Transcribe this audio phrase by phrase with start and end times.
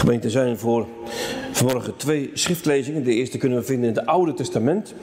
[0.00, 0.86] Gemeente zijn voor
[1.52, 3.04] vanmorgen twee schriftlezingen.
[3.04, 4.94] De eerste kunnen we vinden in het Oude Testament,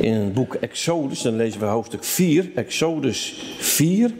[0.00, 1.22] in het boek Exodus.
[1.22, 4.10] Dan lezen we hoofdstuk 4, Exodus 4.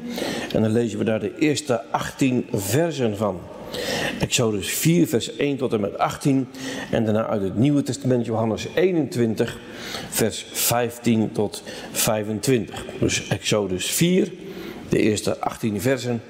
[0.53, 3.41] En dan lezen we daar de eerste 18 versen van.
[4.21, 6.49] Exodus 4, vers 1 tot en met 18.
[6.91, 9.59] En daarna uit het Nieuwe Testament, Johannes 21,
[10.09, 11.63] vers 15 tot
[11.93, 12.85] 25.
[12.99, 14.33] Dus Exodus 4,
[14.89, 16.23] de eerste 18 versen.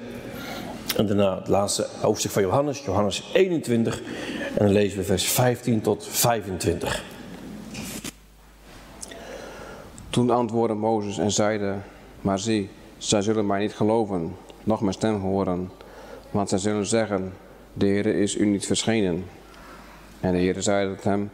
[0.97, 4.01] En daarna het laatste hoofdstuk van Johannes, Johannes 21.
[4.55, 7.03] En dan lezen we vers 15 tot 25.
[10.09, 11.75] Toen antwoordde Mozes en zeide,
[12.21, 15.71] maar zie, zij zullen mij niet geloven, noch mijn stem horen,
[16.31, 17.33] want zij zullen zeggen,
[17.73, 19.25] de Heer is u niet verschenen.
[20.19, 21.31] En de Heer zeide tot hem,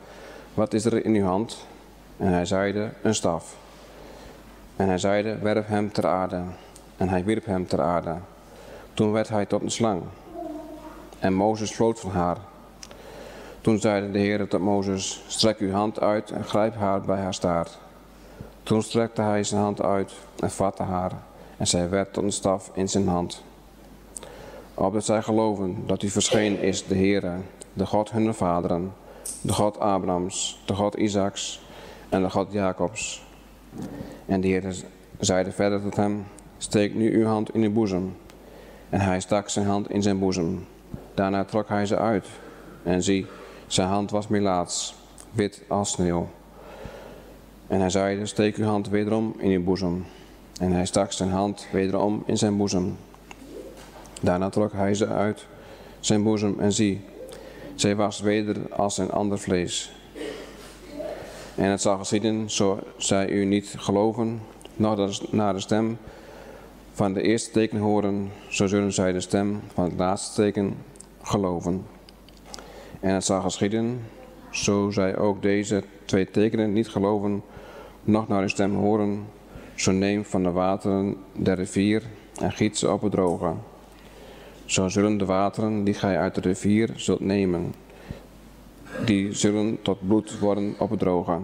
[0.54, 1.66] wat is er in uw hand?
[2.18, 3.56] En hij zeide, een staf.
[4.76, 6.42] En hij zeide, werp hem ter aarde.
[6.98, 8.16] En hij wierp hem ter aarde.
[8.94, 10.02] Toen werd hij tot een slang.
[11.20, 12.38] En Mozes floot van haar.
[13.62, 17.34] Toen zeide de Heer tot Mozes, strek uw hand uit en grijp haar bij haar
[17.34, 17.78] staart.
[18.64, 21.12] Toen strekte hij zijn hand uit en vatte haar.
[21.58, 23.44] En zij werd tot een staf in zijn hand.
[24.74, 27.36] Opdat zij geloven dat u verschenen is, de Heere,
[27.74, 28.94] de God hunner vaderen,
[29.42, 31.62] de God Abrahams, de God Isaaks
[32.10, 33.26] en de God Jacobs.
[34.26, 34.76] En de Heer
[35.20, 36.26] zeide verder tot hem,
[36.58, 38.16] steek nu uw hand in uw boezem.
[38.94, 40.66] En hij stak zijn hand in zijn boezem.
[41.14, 42.28] Daarna trok hij ze uit.
[42.84, 43.26] En zie,
[43.68, 44.96] zijn hand was melaats,
[45.32, 46.30] wit als sneeuw.
[47.68, 50.06] En hij zeide, steek uw hand wederom in uw boezem.
[50.60, 52.98] En hij stak zijn hand wederom in zijn boezem.
[54.22, 55.48] Daarna trok hij ze uit
[56.00, 57.02] zijn boezem en zie,
[57.76, 59.92] zij was weder als een ander vlees.
[61.56, 64.42] En het zal geschieden, zo zij u niet geloven,
[64.76, 65.98] nog naar de stem
[66.94, 70.76] van de eerste teken horen, zo zullen zij de stem van het laatste teken
[71.22, 71.86] geloven.
[73.00, 74.02] En het zal geschieden,
[74.52, 77.44] zo zij ook deze twee tekenen niet geloven,
[78.04, 79.26] nog naar de stem horen,
[79.76, 82.04] zo neem van de wateren der rivier
[82.42, 83.54] en giet ze op het droge.
[84.66, 87.74] Zo zullen de wateren die gij uit de rivier zult nemen,
[89.06, 91.38] die zullen tot bloed worden op het droge.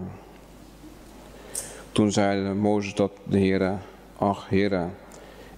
[1.92, 3.76] Toen zeide Mozes tot de Heere,
[4.16, 4.88] ach Heere,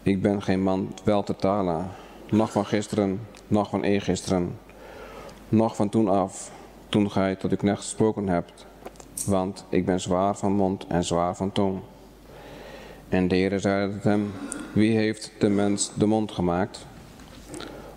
[0.02, 1.88] ik ben geen man wel te talen,
[2.30, 4.58] nog van gisteren, nog van eergisteren,
[5.48, 6.50] nog van toen af,
[6.88, 8.66] toen gij tot uw knecht gesproken hebt,
[9.26, 11.80] want ik ben zwaar van mond en zwaar van tong.
[13.08, 14.32] En de Heere zeide tot hem,
[14.72, 16.86] wie heeft de mens de mond gemaakt?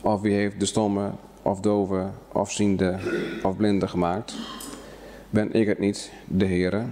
[0.02, 1.12] Of wie heeft de stomme,
[1.42, 3.00] of dove, of ziende,
[3.44, 4.36] of blinde gemaakt?
[5.30, 6.84] Ben ik het niet, de Heere?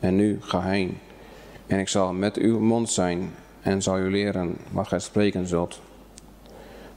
[0.00, 0.98] En nu ga heen,
[1.66, 3.30] en ik zal met uw mond zijn
[3.64, 5.80] en zal u leren wat gij spreken zult.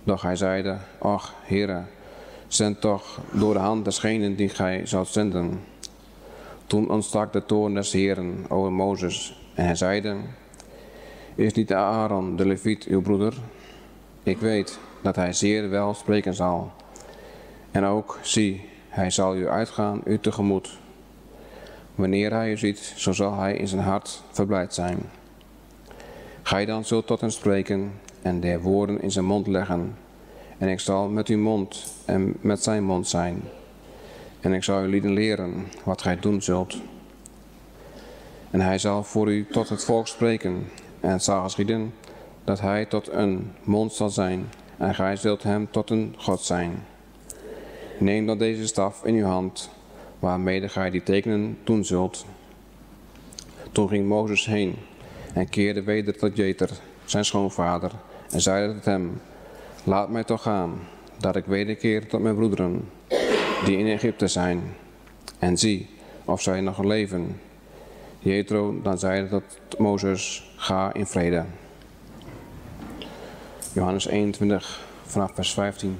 [0.04, 1.82] Doch hij zeide, ach, Heere,
[2.48, 5.60] zend toch door de hand desgenen die gij zoudt zenden.
[6.66, 10.16] Toen ontstak de toorn des Heeren over Mozes, en hij zeide,
[11.36, 13.34] is niet Aaron de Leviet uw broeder?
[14.24, 16.72] Ik weet dat hij zeer wel spreken zal.
[17.72, 20.78] En ook, zie, hij zal u uitgaan, u tegemoet.
[21.96, 25.00] Wanneer hij u ziet, zo zal hij in zijn hart verblijd zijn.
[26.48, 27.92] Gij dan zult tot hem spreken
[28.22, 29.96] en de woorden in zijn mond leggen.
[30.58, 33.42] En ik zal met uw mond en met zijn mond zijn.
[34.40, 36.82] En ik zal u lieden leren wat gij doen zult.
[38.52, 40.68] En hij zal voor u tot het volk spreken.
[41.00, 41.94] En het zal geschieden
[42.44, 44.50] dat hij tot een mond zal zijn.
[44.78, 46.84] En gij zult hem tot een God zijn.
[48.00, 49.70] Neem dan deze staf in uw hand,
[50.20, 52.26] waarmede gij die tekenen doen zult.
[53.72, 54.76] Toen ging Mozes heen
[55.38, 56.70] en keerde weder tot Jeter,
[57.06, 57.92] zijn schoonvader,
[58.30, 59.22] en zeide tot hem,
[59.84, 60.80] laat mij toch gaan,
[61.18, 62.90] dat ik wederkeer tot mijn broederen,
[63.66, 64.62] die in Egypte zijn,
[65.40, 65.90] en zie
[66.26, 67.40] of zij nog leven.
[68.20, 71.46] Jethro dan zeide tot Mozes, ga in vrede.
[73.74, 76.00] Johannes 21 vanaf vers 15.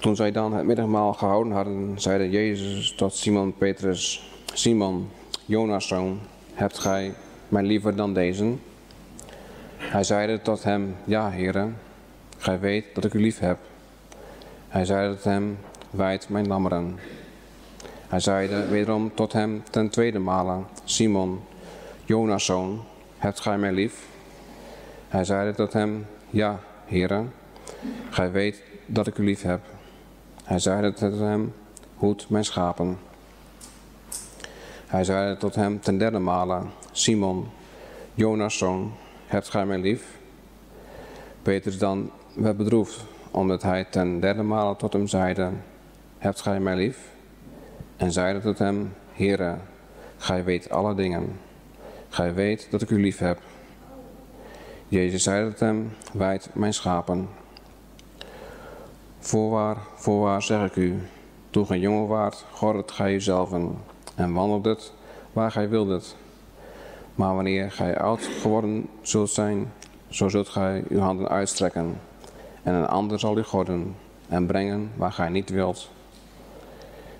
[0.00, 5.08] Toen zij dan het middagmaal gehouden hadden, zeide Jezus tot Simon Petrus, Simon,
[5.44, 6.20] Jonas zoon,
[6.54, 7.14] hebt gij
[7.48, 8.54] mij liever dan deze?
[9.76, 11.76] Hij zeide tot hem, ja, heren,
[12.36, 13.58] gij weet dat ik u lief heb.
[14.68, 15.58] Hij zeide tot hem,
[15.90, 16.98] wijd mijn lammeren.
[18.08, 21.40] Hij zeide wederom tot hem ten tweede male, Simon,
[22.04, 22.84] Jonas zoon,
[23.16, 24.06] hebt gij mij lief?
[25.08, 27.32] Hij zeide tot hem, ja, heren,
[28.10, 29.60] gij weet dat ik u lief heb.
[30.48, 31.54] Hij zeide tot hem,
[31.96, 32.98] hoed mijn schapen.
[34.86, 36.60] Hij zeide tot hem ten derde male,
[36.92, 37.48] Simon,
[38.14, 38.92] Jonas zoon,
[39.26, 40.18] hebt gij mij lief?
[41.42, 45.50] Petrus dan werd bedroefd, omdat hij ten derde male tot hem zeide,
[46.18, 46.98] hebt gij mij lief?
[47.96, 49.56] En zeide tot hem, Heere,
[50.16, 51.40] gij weet alle dingen.
[52.08, 53.38] Gij weet dat ik u lief heb.
[54.88, 57.28] Jezus zeide tot hem, wijd mijn schapen.
[59.28, 60.98] Voorwaar, voorwaar zeg ik u,
[61.50, 63.78] toen gij jongen waart, gordet gij uzelven
[64.14, 64.92] en wandeldet
[65.32, 66.16] waar gij wildet.
[67.14, 69.72] Maar wanneer gij oud geworden zult zijn,
[70.08, 72.00] zo zult gij uw handen uitstrekken,
[72.62, 73.96] en een ander zal u gorden
[74.28, 75.90] en brengen waar gij niet wilt.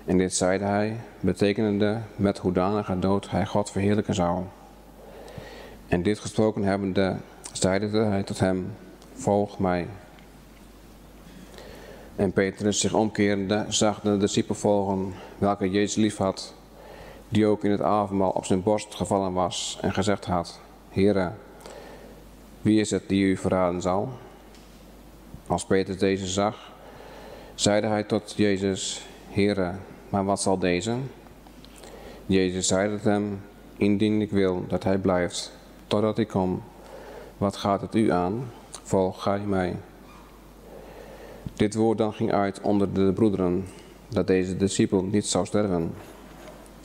[0.05, 4.43] En dit zeide hij, betekenende met hoedanige dood hij God verheerlijken zou.
[5.87, 7.15] En dit gesproken hebbende,
[7.51, 8.73] zeide hij tot hem,
[9.13, 9.87] volg mij.
[12.19, 16.53] En Petrus zich omkerende zag de discipel volgen, welke Jezus lief had,
[17.29, 21.31] die ook in het avondmaal op zijn borst gevallen was en gezegd had, Heere,
[22.61, 24.09] wie is het die u verraden zal?
[25.47, 26.71] Als Petrus deze zag,
[27.55, 29.71] zeide hij tot Jezus, Heere,
[30.09, 30.95] maar wat zal deze?
[32.25, 33.41] Jezus zeide tot hem,
[33.77, 35.51] indien ik wil dat hij blijft,
[35.87, 36.63] totdat ik kom,
[37.37, 38.51] wat gaat het u aan?
[38.83, 39.75] Volg mij.
[41.53, 43.65] Dit woord dan ging uit onder de broederen,
[44.07, 45.93] dat deze discipel niet zou sterven.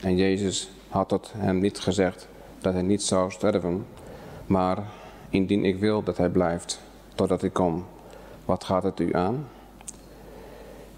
[0.00, 2.28] En Jezus had tot hem niet gezegd
[2.60, 3.86] dat hij niet zou sterven,
[4.46, 4.78] maar
[5.30, 6.80] indien ik wil dat hij blijft,
[7.14, 7.84] totdat ik kom,
[8.44, 9.46] wat gaat het u aan?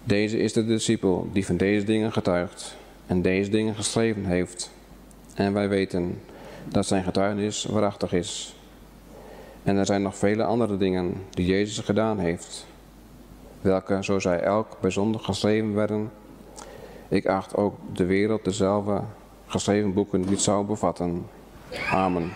[0.03, 2.75] Deze is de discipel die van deze dingen getuigt
[3.05, 4.71] en deze dingen geschreven heeft.
[5.33, 6.19] En wij weten
[6.69, 8.55] dat zijn getuigenis waarachtig is.
[9.63, 12.65] En er zijn nog vele andere dingen die Jezus gedaan heeft,
[13.61, 16.11] welke, zo zij elk bijzonder geschreven werden,
[17.07, 19.01] ik acht ook de wereld dezelfde
[19.47, 21.25] geschreven boeken niet zou bevatten.
[21.91, 22.31] Amen.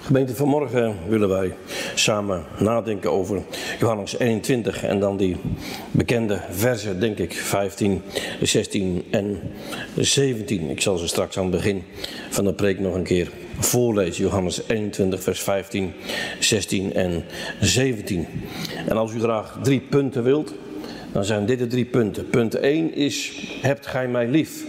[0.00, 1.56] Gemeente, vanmorgen willen wij
[1.94, 3.42] samen nadenken over
[3.78, 5.36] Johannes 21 en dan die
[5.90, 8.02] bekende versen, denk ik, 15,
[8.40, 9.40] 16 en
[9.96, 10.70] 17.
[10.70, 11.82] Ik zal ze straks aan het begin
[12.30, 14.24] van de preek nog een keer voorlezen.
[14.24, 15.92] Johannes 21, vers 15,
[16.38, 17.24] 16 en
[17.60, 18.26] 17.
[18.86, 20.54] En als u graag drie punten wilt,
[21.12, 22.28] dan zijn dit de drie punten.
[22.28, 24.64] Punt 1 is, hebt gij mij lief?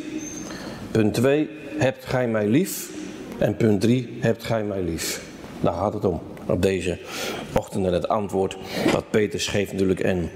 [0.91, 2.89] Punt 2, hebt gij mij lief?
[3.37, 5.21] En punt 3, hebt gij mij lief?
[5.61, 6.32] Daar gaat het om.
[6.45, 6.97] Op deze
[7.53, 8.57] ochtend en het antwoord
[8.91, 10.29] wat Peter geeft natuurlijk en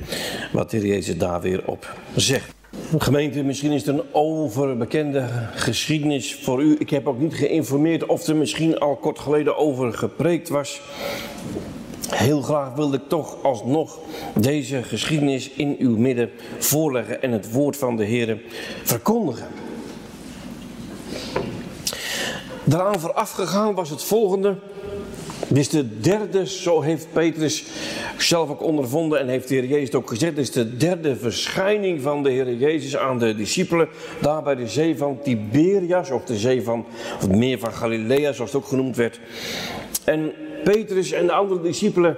[0.51, 2.56] wat de Jezus daar weer op zegt.
[2.98, 6.75] Gemeente, misschien is het een overbekende geschiedenis voor u.
[6.80, 10.81] Ik heb ook niet geïnformeerd of er misschien al kort geleden over gepreekt was.
[12.10, 14.00] Heel graag wilde ik toch alsnog
[14.33, 18.42] deze geschiedenis in uw midden voorleggen en het woord van de Heer
[18.83, 19.48] verkondigen.
[22.63, 24.57] Daaraan voorafgegaan was het volgende.
[25.47, 27.63] Dit is de derde, zo heeft Petrus
[28.17, 30.35] zelf ook ondervonden en heeft de Heer Jezus ook gezegd.
[30.35, 33.88] Dit is de derde verschijning van de Heer Jezus aan de discipelen.
[34.21, 36.85] Daar bij de zee van Tiberias, of de zee van,
[37.15, 39.19] of het meer van Galilea, zoals het ook genoemd werd.
[40.03, 40.33] En
[40.63, 42.17] Petrus en de andere discipelen,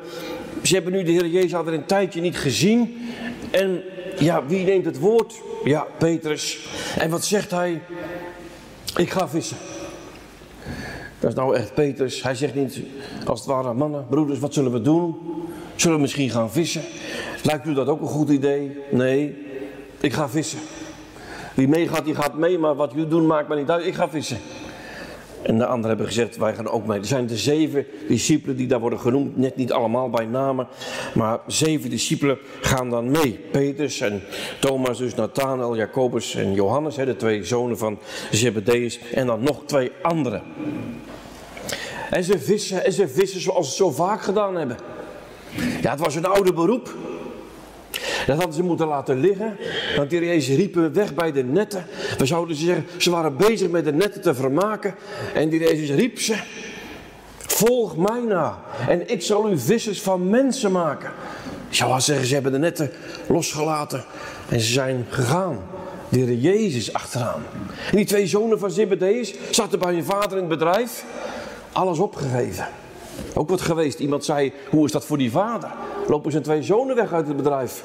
[0.63, 2.97] ze hebben nu de Heer Jezus al een tijdje niet gezien.
[3.51, 3.83] En
[4.19, 5.33] ja, wie neemt het woord?
[5.63, 6.59] Ja, Petrus.
[6.97, 7.81] En wat zegt hij?
[8.95, 9.57] Ik ga vissen.
[11.19, 12.23] Dat is nou echt Petrus.
[12.23, 12.81] Hij zegt niet,
[13.25, 15.15] als het ware, mannen, broeders, wat zullen we doen?
[15.75, 16.81] Zullen we misschien gaan vissen?
[17.43, 18.77] Lijkt u dat ook een goed idee?
[18.91, 19.45] Nee,
[19.99, 20.59] ik ga vissen.
[21.53, 23.85] Wie meegaat, die gaat mee, maar wat jullie doen maakt me niet uit.
[23.85, 24.37] Ik ga vissen.
[25.41, 26.99] En de anderen hebben gezegd, wij gaan ook mee.
[26.99, 30.67] Er zijn de zeven discipelen die daar worden genoemd, net niet allemaal bij namen,
[31.13, 33.39] maar zeven discipelen gaan dan mee.
[33.51, 34.21] Petrus en
[34.59, 37.99] Thomas, dus Nathanael, Jacobus en Johannes, de twee zonen van
[38.31, 40.41] Zebedeus, en dan nog twee anderen.
[42.09, 44.77] En ze vissen, en ze vissen zoals ze zo vaak gedaan hebben.
[45.81, 46.95] Ja, het was een oude beroep.
[48.25, 49.57] Dat hadden ze moeten laten liggen.
[49.95, 51.85] Want die Jezus riepen weg bij de netten.
[52.17, 54.95] We zouden zeggen, ze waren bezig met de netten te vermaken.
[55.33, 56.35] En die Jezus riep ze.
[57.37, 58.61] Volg mij na.
[58.87, 61.11] En ik zal u vissers van mensen maken.
[61.69, 62.91] Ik zou wel zeggen, ze hebben de netten
[63.27, 64.03] losgelaten.
[64.49, 65.59] En ze zijn gegaan.
[66.09, 67.43] De Jezus achteraan.
[67.91, 71.03] En die twee zonen van Zebedeus zaten bij hun vader in het bedrijf
[71.71, 72.67] alles opgegeven.
[73.33, 73.99] Ook wat geweest.
[73.99, 75.69] Iemand zei, hoe is dat voor die vader?
[76.07, 77.83] Lopen zijn twee zonen weg uit het bedrijf?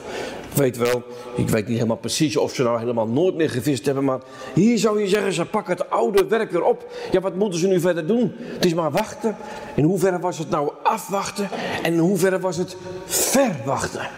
[0.55, 1.03] Weet wel,
[1.37, 4.05] ik weet niet helemaal precies of ze nou helemaal nooit meer gevist hebben.
[4.05, 4.21] Maar
[4.55, 6.93] hier zou je zeggen, ze pakken het oude werk weer op.
[7.11, 8.33] Ja, wat moeten ze nu verder doen?
[8.39, 9.37] Het is maar wachten.
[9.75, 11.49] In hoeverre was het nou afwachten?
[11.83, 12.77] En in hoeverre was het
[13.07, 14.09] verwachten?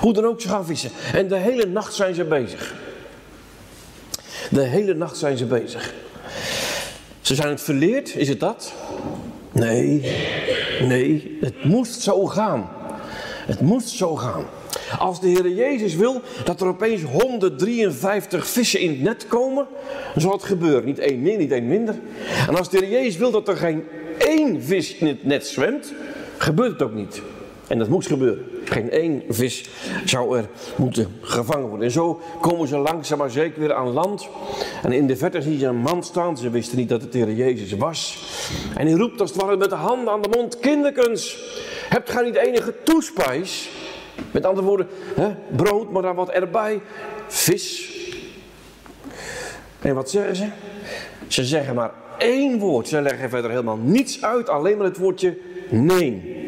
[0.00, 0.90] Hoe dan ook, ze gaan vissen.
[1.12, 2.74] En de hele nacht zijn ze bezig.
[4.50, 5.94] De hele nacht zijn ze bezig.
[7.30, 8.72] Ze zijn het verleerd, is het dat?
[9.52, 10.02] Nee,
[10.82, 12.70] nee, het moest zo gaan.
[13.46, 14.44] Het moest zo gaan.
[14.98, 19.66] Als de Heer Jezus wil dat er opeens 153 vissen in het net komen,
[20.12, 20.84] dan zal het gebeuren.
[20.84, 21.94] Niet één meer, niet één minder.
[22.48, 23.84] En als de Heer Jezus wil dat er geen
[24.18, 25.92] één vis in het net zwemt,
[26.36, 27.22] gebeurt het ook niet.
[27.66, 28.44] En dat moest gebeuren.
[28.70, 29.64] Geen één vis
[30.04, 31.86] zou er moeten gevangen worden.
[31.86, 34.28] En zo komen ze langzaam maar zeker weer aan land.
[34.82, 36.38] En in de verte zie je een man staan.
[36.38, 38.24] Ze wisten niet dat het de Heer Jezus was.
[38.76, 41.38] En hij roept als het ware met de handen aan de mond: Kinderkens,
[41.88, 43.70] hebt gij niet enige toespijs?
[44.30, 46.80] Met andere woorden, hè, brood, maar dan wat erbij.
[47.26, 47.92] Vis.
[49.80, 50.48] En wat zeggen ze?
[51.26, 52.88] Ze zeggen maar één woord.
[52.88, 55.38] Ze leggen verder helemaal niets uit, alleen maar het woordje
[55.70, 56.38] nee.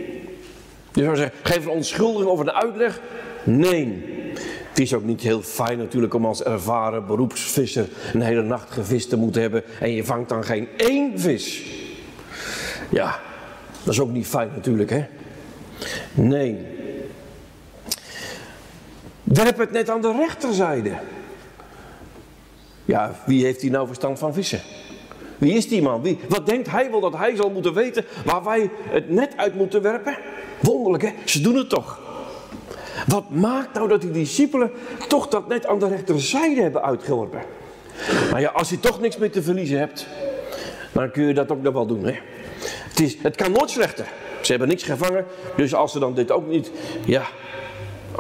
[0.93, 3.01] Je zou zeggen, geef een onschuldiging of een uitleg?
[3.45, 4.11] Nee.
[4.69, 9.09] Het is ook niet heel fijn natuurlijk om als ervaren beroepsvisser een hele nacht gevist
[9.09, 11.63] te moeten hebben en je vangt dan geen één vis.
[12.91, 13.21] Ja,
[13.83, 15.05] dat is ook niet fijn natuurlijk hè.
[16.15, 16.67] Nee.
[19.23, 20.93] Werp het net aan de rechterzijde.
[22.85, 24.61] Ja, wie heeft hier nou verstand van vissen?
[25.43, 26.03] Wie is die man?
[26.03, 29.55] Wie, wat denkt hij wel dat hij zal moeten weten waar wij het net uit
[29.55, 30.17] moeten werpen?
[30.61, 32.01] Wonderlijk hè, ze doen het toch.
[33.07, 34.71] Wat maakt nou dat die discipelen
[35.09, 37.43] toch dat net aan de rechterzijde hebben uitgeworpen?
[38.31, 40.07] Nou ja, als je toch niks meer te verliezen hebt,
[40.93, 42.15] dan kun je dat ook nog wel doen hè.
[42.89, 44.07] Het, is, het kan nooit slechter.
[44.41, 46.71] Ze hebben niks gevangen, dus als ze dan dit ook niet,
[47.05, 47.27] ja,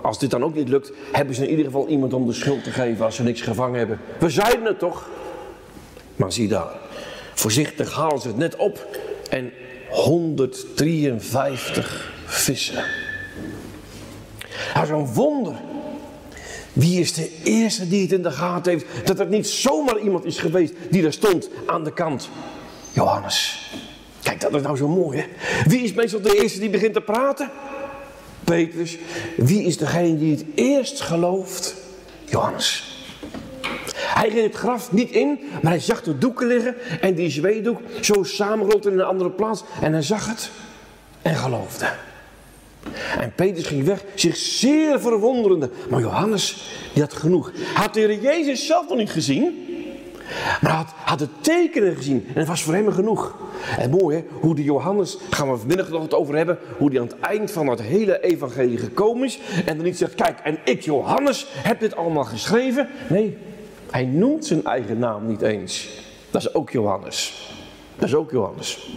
[0.02, 2.64] als dit dan ook niet lukt, hebben ze in ieder geval iemand om de schuld
[2.64, 4.00] te geven als ze niks gevangen hebben.
[4.18, 5.08] We zeiden het toch?
[6.16, 6.81] Maar zie daar,
[7.34, 8.96] voorzichtig halen ze het net op
[9.30, 9.52] en
[9.90, 12.84] 153 vissen.
[14.82, 15.54] Is een wonder.
[16.72, 20.24] Wie is de eerste die het in de gaten heeft dat het niet zomaar iemand
[20.24, 22.28] is geweest die er stond aan de kant?
[22.92, 23.70] Johannes.
[24.22, 25.24] Kijk, dat is nou zo mooi hè.
[25.64, 27.50] Wie is meestal de eerste die begint te praten?
[28.44, 28.98] Petrus.
[29.36, 31.74] Wie is degene die het eerst gelooft?
[32.24, 32.91] Johannes.
[34.22, 37.80] Hij ging het graf niet in, maar hij zag de doeken liggen en die zweedoek
[38.00, 39.64] zo samengerold in een andere plaats.
[39.80, 40.50] En hij zag het
[41.22, 41.88] en geloofde.
[43.18, 45.70] En Petrus ging weg, zich zeer verwonderende.
[45.88, 47.52] Maar Johannes, die had genoeg.
[47.74, 49.66] Had de Heer Jezus zelf nog niet gezien,
[50.60, 52.24] maar had, had de tekenen gezien.
[52.28, 53.36] En het was voor hem genoeg.
[53.78, 57.00] En mooi hè, hoe die Johannes, gaan we vanmiddag nog het over hebben, hoe die
[57.00, 59.38] aan het eind van het hele evangelie gekomen is.
[59.66, 62.88] En dan niet zegt, kijk, en ik Johannes heb dit allemaal geschreven.
[63.08, 63.38] Nee,
[63.92, 65.88] hij noemt zijn eigen naam niet eens.
[66.30, 67.50] Dat is ook Johannes.
[67.96, 68.90] Dat is ook Johannes.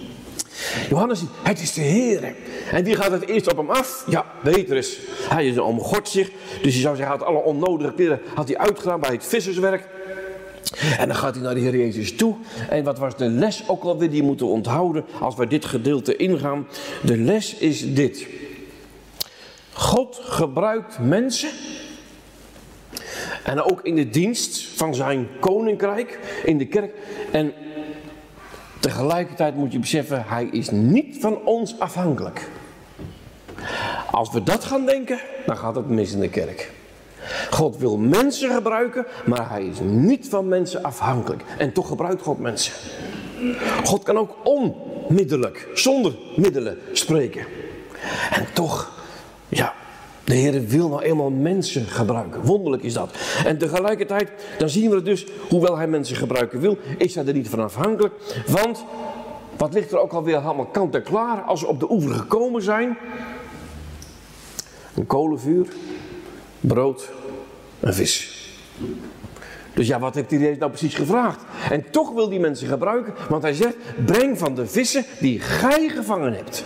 [0.89, 2.35] Johannes, het is de Heer.
[2.71, 4.05] En die gaat het eerst op hem af?
[4.07, 4.99] Ja, Petrus.
[5.29, 6.29] Hij is een God zich.
[6.61, 9.87] Dus je zou zeggen, hij had alle onnodige kleren had hij uitgedaan bij het visserswerk.
[10.97, 12.35] En dan gaat hij naar de Heer Jezus toe.
[12.69, 16.67] En wat was de les ook alweer die moeten onthouden als we dit gedeelte ingaan?
[17.03, 18.27] De les is dit.
[19.73, 21.49] God gebruikt mensen.
[23.43, 26.93] En ook in de dienst van zijn koninkrijk, in de kerk.
[27.31, 27.53] En
[28.79, 32.47] tegelijkertijd moet je beseffen, hij is niet van ons afhankelijk.
[34.11, 36.71] Als we dat gaan denken, dan gaat het mis in de kerk.
[37.49, 41.43] God wil mensen gebruiken, maar hij is niet van mensen afhankelijk.
[41.57, 42.73] En toch gebruikt God mensen.
[43.83, 47.45] God kan ook onmiddellijk, zonder middelen spreken.
[48.31, 49.03] En toch,
[49.49, 49.73] ja,
[50.25, 52.41] de Heer wil nou eenmaal mensen gebruiken.
[52.41, 53.09] Wonderlijk is dat.
[53.45, 57.49] En tegelijkertijd, dan zien we dus, hoewel hij mensen gebruiken wil, is hij er niet
[57.49, 58.13] van afhankelijk.
[58.47, 58.85] Want,
[59.57, 62.61] wat ligt er ook alweer allemaal kant en klaar als we op de oever gekomen
[62.61, 62.97] zijn?
[64.95, 65.67] Een kolenvuur,
[66.59, 67.09] brood,
[67.79, 68.33] een vis.
[69.73, 71.41] Dus ja, wat heeft hij nou precies gevraagd?
[71.69, 75.89] En toch wil die mensen gebruiken, want hij zegt: breng van de vissen die gij
[75.89, 76.63] gevangen hebt.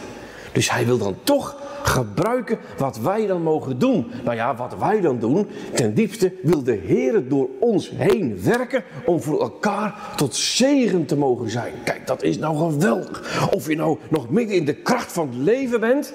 [0.52, 4.12] Dus hij wil dan toch gebruiken wat wij dan mogen doen.
[4.24, 8.84] Nou ja, wat wij dan doen, ten diepste wil de Heer door ons heen werken
[9.06, 11.74] om voor elkaar tot zegen te mogen zijn.
[11.84, 13.50] Kijk, dat is nou geweldig.
[13.52, 16.14] Of je nou nog midden in de kracht van het leven bent,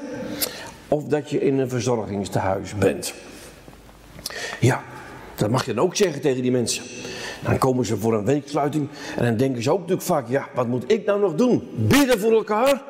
[0.88, 3.14] of dat je in een verzorgingstehuis bent.
[4.60, 4.82] Ja,
[5.36, 6.84] dat mag je dan ook zeggen tegen die mensen.
[7.42, 10.66] Dan komen ze voor een weeksluiting en dan denken ze ook natuurlijk vaak, ja, wat
[10.66, 11.68] moet ik nou nog doen?
[11.74, 12.82] Bidden voor elkaar?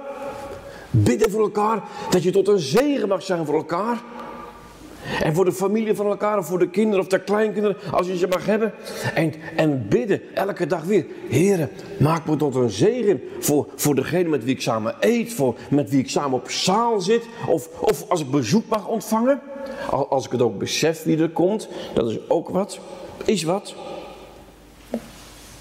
[0.95, 4.03] Bidden voor elkaar, dat je tot een zegen mag zijn voor elkaar.
[5.23, 8.17] En voor de familie van elkaar, of voor de kinderen of de kleinkinderen, als je
[8.17, 8.73] ze mag hebben.
[9.15, 11.07] En, en bidden elke dag weer.
[11.29, 11.71] Heren,
[12.01, 15.91] maak me tot een zegen voor, voor degene met wie ik samen eet, voor met
[15.91, 17.23] wie ik samen op zaal zit.
[17.49, 19.41] Of, of als ik bezoek mag ontvangen.
[20.09, 22.79] Als ik het ook besef wie er komt, dat is ook wat.
[23.25, 23.75] Is wat.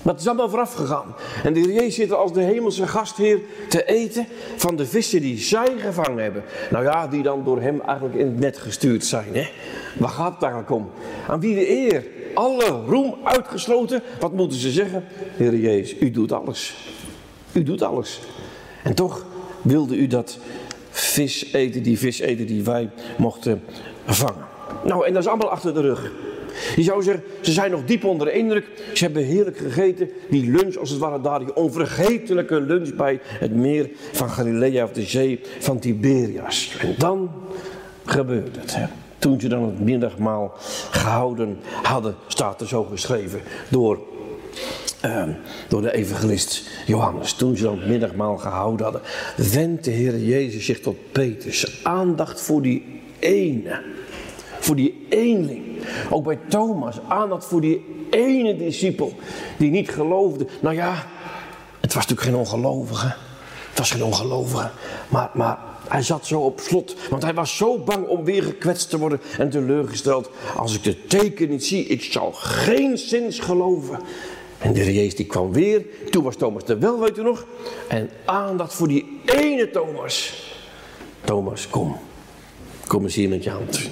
[0.04, 1.16] Het is allemaal vooraf gegaan.
[1.44, 5.38] En de Heer Jezus zit als de hemelse gastheer te eten van de vissen die
[5.38, 6.44] zij gevangen hebben.
[6.72, 9.28] Nou ja, die dan door hem eigenlijk in het net gestuurd zijn.
[9.32, 9.48] Hè?
[9.98, 10.90] Waar gaat het eigenlijk om?
[11.28, 12.06] Aan wie de eer?
[12.34, 14.02] Alle roem uitgesloten.
[14.20, 15.04] Wat moeten ze zeggen?
[15.36, 16.76] Heer Jezus, u doet alles.
[17.52, 18.20] U doet alles.
[18.84, 19.26] En toch
[19.62, 20.38] wilde u dat
[20.90, 23.64] vis eten, die vis eten die wij mochten
[24.06, 24.46] vangen.
[24.84, 26.12] Nou, en dat is allemaal achter de rug.
[26.76, 28.66] Je zou zeggen, ze zijn nog diep onder de indruk.
[28.94, 30.10] Ze hebben heerlijk gegeten.
[30.30, 34.92] Die lunch, als het ware daar, die onvergetelijke lunch bij het meer van Galilea of
[34.92, 36.78] de zee van Tiberias.
[36.80, 37.32] En dan
[38.06, 38.78] gebeurt het.
[39.18, 40.54] Toen ze dan het middagmaal
[40.92, 44.00] gehouden hadden, staat er zo geschreven door,
[45.06, 45.24] uh,
[45.68, 47.34] door de evangelist Johannes.
[47.34, 49.02] Toen ze dan het middagmaal gehouden hadden,
[49.52, 51.80] wendt de Heer Jezus zich tot Petrus.
[51.84, 53.82] Aandacht voor die ene.
[54.60, 55.73] Voor die eenling.
[56.10, 57.00] Ook bij Thomas.
[57.08, 59.14] Aandacht voor die ene discipel
[59.58, 60.48] die niet geloofde.
[60.62, 61.06] Nou ja,
[61.80, 63.14] het was natuurlijk geen ongelovige.
[63.70, 64.70] Het was geen ongelovige.
[65.10, 66.96] Maar, maar hij zat zo op slot.
[67.10, 70.30] Want hij was zo bang om weer gekwetst te worden en teleurgesteld.
[70.56, 74.00] Als ik de teken niet zie, ik zal geen zins geloven.
[74.58, 75.86] En de Jezus die kwam weer.
[76.10, 77.46] Toen was Thomas er wel, weet u nog.
[77.88, 80.44] En aandacht voor die ene Thomas.
[81.24, 81.98] Thomas, kom.
[82.88, 83.90] Kom eens hier met je hand.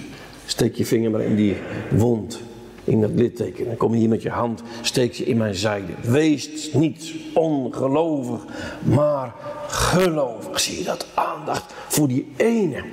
[0.52, 1.58] Steek je vinger maar in die
[1.90, 2.42] wond,
[2.84, 3.70] in dat litteken.
[3.70, 5.94] En kom hier met je hand, steek ze in mijn zijde.
[6.02, 8.46] Wees niet ongelovig,
[8.84, 9.34] maar
[9.68, 10.60] gelovig.
[10.60, 11.08] Zie je dat?
[11.14, 12.84] Aandacht voor die ene.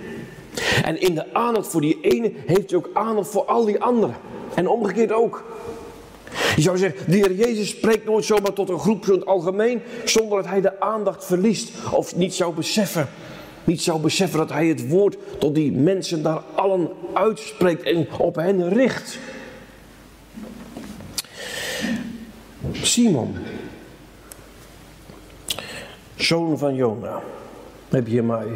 [0.84, 4.16] En in de aandacht voor die ene heeft hij ook aandacht voor al die anderen.
[4.54, 5.44] En omgekeerd ook.
[6.56, 9.80] Je zou zeggen, de Heer Jezus spreekt nooit zomaar tot een groep in het algemeen,
[10.04, 13.08] zonder dat hij de aandacht verliest of niet zou beseffen
[13.68, 18.34] niet zou beseffen dat hij het woord tot die mensen daar allen uitspreekt en op
[18.34, 19.18] hen richt.
[22.72, 23.36] Simon,
[26.16, 27.22] zoon van Jona,
[27.88, 28.46] heb je mij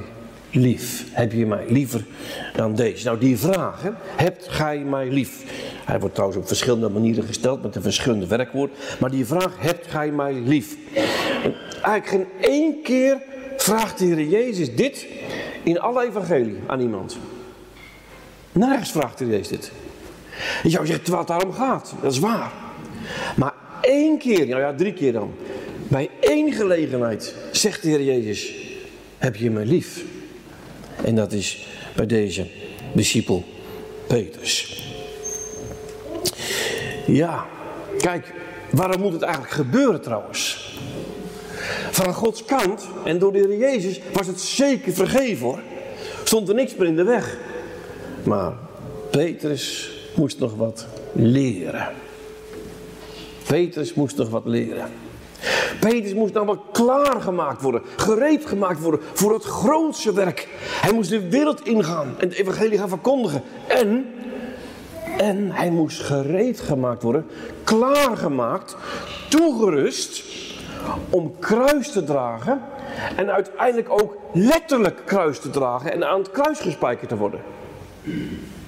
[0.51, 1.05] lief?
[1.11, 2.05] Heb je mij liever
[2.57, 3.05] dan deze?
[3.05, 3.83] Nou, die vraag,
[4.17, 5.45] hebt gij mij lief?
[5.85, 8.71] Hij wordt trouwens op verschillende manieren gesteld met een verschillende werkwoord.
[9.01, 10.77] Maar die vraag, hebt gij mij lief?
[11.45, 13.31] En eigenlijk geen één keer
[13.63, 15.07] vraagt de Heer Jezus dit
[15.63, 17.17] in alle evangelie aan iemand.
[18.53, 19.73] Nergens vraagt de Heer Jezus dit.
[20.63, 21.95] Je zou zeggen, terwijl het daarom gaat.
[22.03, 22.53] Dat is waar.
[23.37, 25.35] Maar één keer, nou ja, drie keer dan.
[25.89, 28.55] Bij één gelegenheid zegt de Heer Jezus,
[29.19, 30.05] heb je me lief?
[31.05, 32.47] En dat is bij deze
[32.93, 33.45] discipel
[34.07, 34.87] Petrus.
[37.07, 37.47] Ja,
[37.99, 38.33] kijk,
[38.71, 40.72] waarom moet het eigenlijk gebeuren trouwens?
[41.91, 45.61] Van Gods kant en door de Heer Jezus was het zeker vergeven hoor.
[46.25, 47.37] Stond er niks meer in de weg.
[48.25, 48.53] Maar
[49.11, 51.89] Petrus moest nog wat leren.
[53.47, 54.91] Petrus moest nog wat leren.
[55.81, 60.49] Petrus moest nou wel klaargemaakt worden, gereed gemaakt worden voor het grootste werk.
[60.61, 63.43] Hij moest de wereld ingaan en het evangelie gaan verkondigen.
[63.69, 64.07] En,
[65.19, 67.27] en hij moest gereed gemaakt worden,
[67.65, 68.77] klaargemaakt,
[69.29, 70.25] toegerust
[71.11, 72.61] om kruis te dragen
[73.17, 77.41] en uiteindelijk ook letterlijk kruis te dragen en aan het kruis gespijkerd te worden.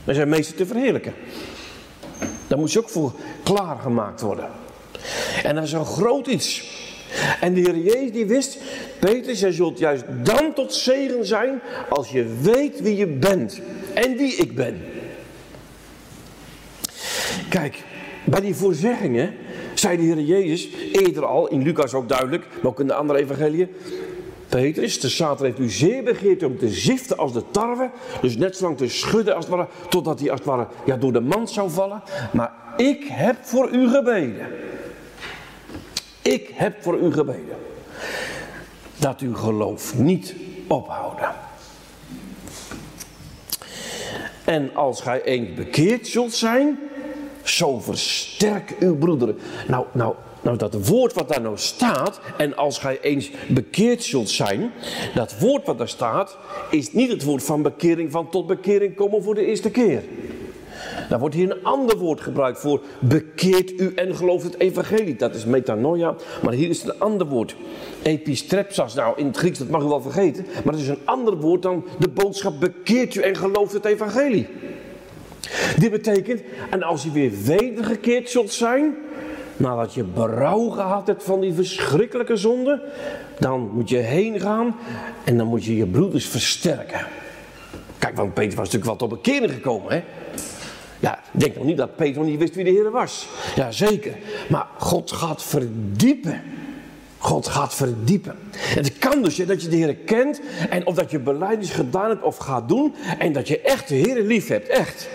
[0.05, 1.15] En zijn meester te verheerlijken.
[2.47, 4.49] Daar moest je ook voor klaargemaakt worden.
[5.43, 6.73] En dat is een groot iets.
[7.41, 8.59] En de Heer Jezus die wist,
[8.99, 13.61] Petrus, jij zult juist dan tot zegen zijn als je weet wie je bent
[13.95, 14.83] en wie ik ben.
[17.49, 17.83] Kijk,
[18.25, 19.35] bij die voorzeggingen
[19.75, 23.19] zei de Heer Jezus eerder al, in Lucas ook duidelijk, maar ook in de andere
[23.19, 23.69] evangeliën.
[24.49, 27.91] Petrus, de Satan heeft u zeer begeerd om te ziften als de tarwe.
[28.21, 31.13] Dus net zolang te schudden als het ware, totdat hij als het ware ja, door
[31.13, 32.03] de mand zou vallen.
[32.33, 34.47] Maar ik heb voor u gebeden.
[36.23, 37.57] Ik heb voor u gebeden.
[38.99, 40.35] Dat uw geloof niet
[40.67, 41.35] ophouden.
[44.45, 46.79] En als gij eens bekeerd zult zijn,
[47.45, 49.39] zo versterk uw broederen.
[49.69, 54.31] Nou, nou, nou, dat woord wat daar nou staat, en als gij eens bekeerd zult
[54.31, 54.73] zijn,
[55.15, 56.37] dat woord wat daar staat,
[56.71, 60.03] is niet het woord van bekering, van tot bekering komen voor de eerste keer.
[61.09, 65.17] Daar wordt hier een ander woord gebruikt voor bekeert u en gelooft het evangelie.
[65.17, 67.57] Dat is metanoia, maar hier is een ander woord.
[68.03, 71.37] Epistrepsas, nou in het Grieks dat mag u wel vergeten, maar het is een ander
[71.37, 74.47] woord dan de boodschap bekeert u en gelooft het evangelie.
[75.79, 78.95] Dit betekent, en als je weer wedergekeerd zult zijn,
[79.57, 82.83] nadat je berouw gehad hebt van die verschrikkelijke zonde,
[83.39, 84.77] dan moet je heen gaan
[85.25, 87.07] en dan moet je je broeders versterken.
[87.99, 90.03] Kijk, want Peter was natuurlijk wat op een keren gekomen, hè?
[91.01, 93.27] Ja, denk nog niet dat Peter niet wist wie de Heer was.
[93.57, 94.17] Ja, zeker.
[94.49, 96.43] Maar God gaat verdiepen.
[97.25, 98.37] God gaat verdiepen.
[98.57, 102.23] Het kan dus dat je de Heer kent en of dat je beleidnis gedaan hebt
[102.23, 105.09] of gaat doen en dat je echt de Heer lief hebt, echt.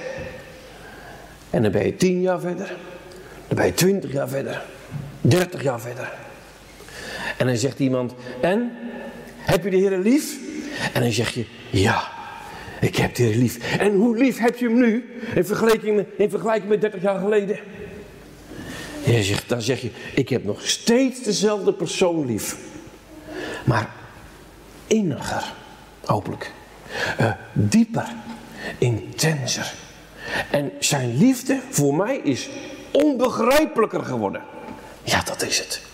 [1.49, 2.75] En dan ben je tien jaar verder,
[3.47, 4.61] dan ben je twintig jaar verder,
[5.21, 6.11] dertig jaar verder.
[7.37, 8.71] En dan zegt iemand, en?
[9.37, 10.37] Heb je de Heer lief?
[10.93, 12.03] En dan zeg je, ja,
[12.81, 13.77] ik heb de Heer lief.
[13.77, 17.19] En hoe lief heb je hem nu in vergelijking met, in vergelijking met 30 jaar
[17.19, 17.59] geleden?
[19.47, 22.57] Dan zeg je, ik heb nog steeds dezelfde persoon lief.
[23.65, 23.93] Maar
[24.87, 25.53] inniger,
[26.05, 26.51] hopelijk.
[27.19, 28.15] Uh, dieper,
[28.77, 29.73] intenser.
[30.51, 32.49] En zijn liefde voor mij is
[32.91, 34.41] onbegrijpelijker geworden.
[35.03, 35.88] Ja, dat is het.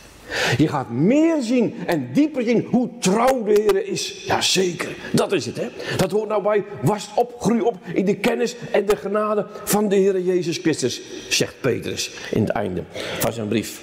[0.58, 4.24] Je gaat meer zien en dieper zien hoe trouw de Heer is.
[4.26, 5.58] Jazeker, dat is het.
[5.58, 5.68] Hè?
[5.98, 9.90] Dat hoort nou bij, was op, groei op in de kennis en de genade van
[9.90, 12.84] de Heer Jezus Christus, zegt Petrus in het einde
[13.20, 13.82] van zijn brief.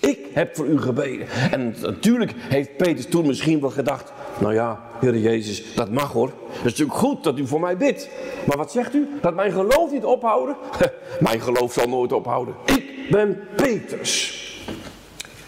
[0.00, 1.26] Ik heb voor u gebeden.
[1.50, 6.32] En natuurlijk heeft Petrus toen misschien wel gedacht, nou ja, Heer Jezus, dat mag hoor.
[6.48, 8.08] Het is natuurlijk goed dat u voor mij bidt.
[8.44, 9.08] Maar wat zegt u?
[9.20, 10.56] Dat mijn geloof niet ophouden?
[11.20, 12.54] mijn geloof zal nooit ophouden.
[12.64, 14.44] Ik ben Petrus.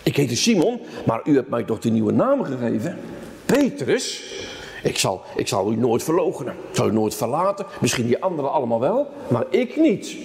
[0.09, 2.99] Ik heette Simon, maar u hebt mij toch de nieuwe naam gegeven?
[3.47, 4.23] Petrus.
[4.83, 6.55] Ik zal, ik zal u nooit verloochenen.
[6.71, 7.67] Ik zal u nooit verlaten.
[7.81, 10.17] Misschien die anderen allemaal wel, maar ik niet.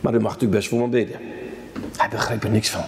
[0.00, 1.20] Maar u mag u best voor me bidden.
[1.96, 2.84] Hij begreep er niks van.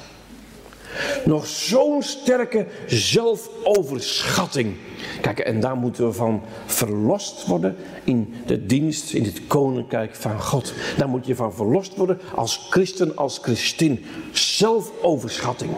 [1.25, 4.77] Nog zo'n sterke zelfoverschatting.
[5.21, 10.41] Kijk, en daar moeten we van verlost worden in de dienst, in het koninkrijk van
[10.41, 10.73] God.
[10.97, 14.05] Daar moet je van verlost worden als christen, als christin.
[14.33, 15.71] Zelfoverschatting.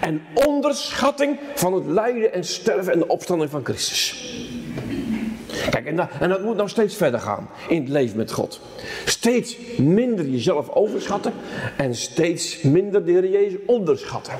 [0.00, 4.28] En onderschatting van het lijden en sterven en de opstanding van Christus.
[5.70, 8.60] Kijk, en dat, en moet nou steeds verder gaan in het leven met God.
[9.04, 11.32] Steeds minder jezelf overschatten
[11.76, 14.34] en steeds minder de Heer Jezus onderschatten.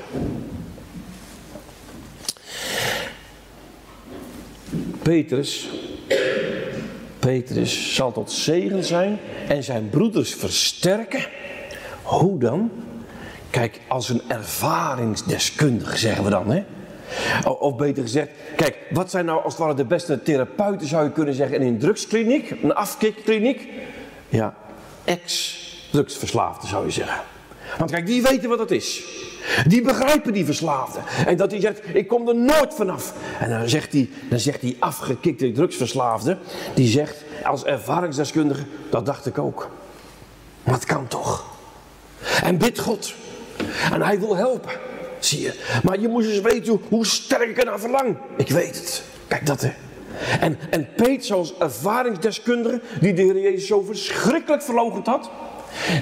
[5.01, 5.69] Petrus,
[7.19, 11.25] Petrus zal tot zegen zijn en zijn broeders versterken.
[12.01, 12.71] Hoe dan?
[13.51, 16.63] Kijk, als een ervaringsdeskundige zeggen we dan, hè?
[17.49, 21.11] Of beter gezegd, kijk, wat zijn nou als het ware de beste therapeuten zou je
[21.11, 23.69] kunnen zeggen in een drugskliniek, een afkikkliniek?
[24.29, 24.53] Ja,
[25.03, 27.21] ex-drugsverslaafden zou je zeggen.
[27.77, 29.03] Want kijk, die weten wat het is.
[29.67, 31.03] Die begrijpen die verslaafden.
[31.25, 33.13] En dat hij zegt, ik kom er nooit vanaf.
[33.39, 36.37] En dan zegt die, dan zegt die afgekikte drugsverslaafde,
[36.73, 39.69] die zegt als ervaringsdeskundige, dat dacht ik ook.
[40.63, 41.45] Maar het kan toch.
[42.43, 43.13] En bid God.
[43.91, 44.71] En hij wil helpen.
[45.19, 45.53] Zie je.
[45.83, 48.17] Maar je moet eens weten hoe sterk ik ernaar verlang.
[48.37, 49.03] Ik weet het.
[49.27, 49.71] Kijk dat hè.
[50.39, 55.29] En, en Peter als ervaringsdeskundige, die de Heer Jezus zo verschrikkelijk verloochend had,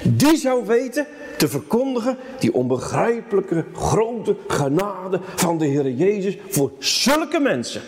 [0.04, 7.40] die zou weten te verkondigen die onbegrijpelijke grote genade van de Heer Jezus voor zulke
[7.40, 7.82] mensen.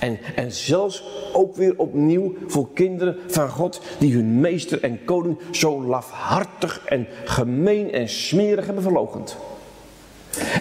[0.00, 5.38] En, en zelfs ook weer opnieuw voor kinderen van God die hun meester en koning
[5.50, 9.36] zo lafhartig en gemeen en smerig hebben verlogend.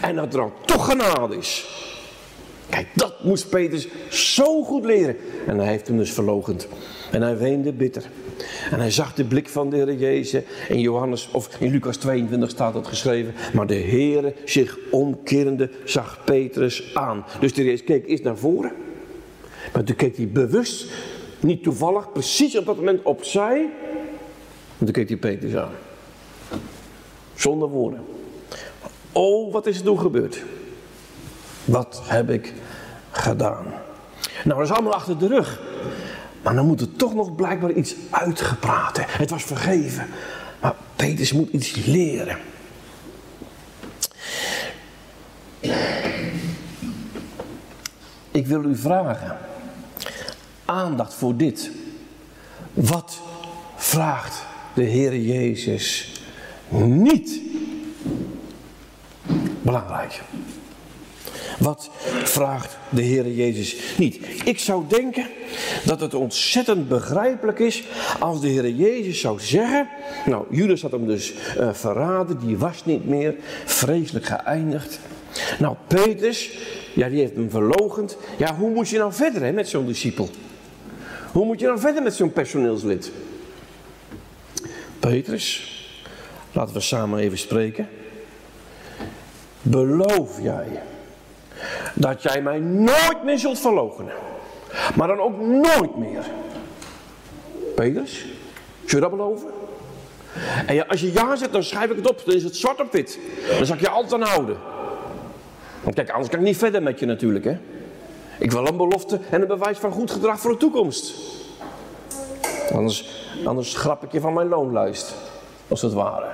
[0.02, 1.66] En dat er dan toch genade is.
[2.70, 5.18] Kijk, dat moest Petrus zo goed leren.
[5.48, 6.68] En hij heeft hem dus verlogend.
[7.12, 8.04] En hij weende bitter.
[8.72, 10.44] En hij zag de blik van de Heer Jezus.
[10.70, 13.34] In Johannes, of in Lucas 22 staat dat geschreven.
[13.54, 17.26] Maar de Heer zich omkerende zag Petrus aan.
[17.40, 18.72] Dus de Heer keek eerst naar voren.
[19.76, 20.92] Maar toen keek hij bewust,
[21.40, 23.70] niet toevallig, precies op dat moment opzij.
[24.78, 25.72] En toen keek hij Petrus aan.
[27.34, 28.06] Zonder woorden.
[29.12, 30.44] Oh, wat is er toen gebeurd?
[31.66, 32.54] Wat heb ik
[33.12, 33.66] gedaan?
[34.44, 35.62] Nou, dat is allemaal achter de rug.
[36.42, 39.00] Maar dan moet er toch nog blijkbaar iets uitgepraat.
[39.02, 40.08] Het was vergeven.
[40.62, 42.38] Maar Petrus moet iets leren.
[48.32, 49.38] Ik wil u vragen
[50.66, 51.72] aandacht voor dit.
[52.74, 53.20] Wat
[53.76, 56.12] vraagt de Heer Jezus
[56.70, 57.42] niet?
[59.62, 60.22] Belangrijk.
[61.60, 61.90] Wat
[62.24, 64.20] vraagt de Heer Jezus niet?
[64.44, 65.28] Ik zou denken
[65.86, 67.84] dat het ontzettend begrijpelijk is
[68.20, 69.88] als de Heer Jezus zou zeggen.
[70.26, 75.00] Nou, Judas had hem dus uh, verraden, die was niet meer, vreselijk geëindigd.
[75.60, 76.58] Nou, Petrus,
[76.94, 78.18] ja, die heeft hem verlogend.
[78.38, 80.30] Ja, hoe moet je nou verder hè, met zo'n discipel?
[81.36, 83.12] Hoe moet je dan verder met zo'n personeelslid?
[85.00, 85.74] Petrus,
[86.52, 87.88] laten we samen even spreken.
[89.62, 90.82] Beloof jij
[91.94, 94.14] dat jij mij nooit meer zult verloochenen.
[94.96, 96.26] Maar dan ook nooit meer.
[97.76, 98.26] Petrus?
[98.86, 99.48] Zul je dat beloven?
[100.66, 102.22] En ja, als je ja zegt, dan schrijf ik het op.
[102.26, 103.20] Dan is het zwart op wit.
[103.58, 104.58] Dan zal ik je altijd aan houden.
[105.84, 107.58] Want kijk, anders kan ik niet verder met je natuurlijk, hè.
[108.40, 111.14] Ik wil een belofte en een bewijs van goed gedrag voor de toekomst.
[112.74, 113.10] Anders,
[113.46, 115.16] anders grap ik je van mijn loonlijst,
[115.68, 116.34] als het ware.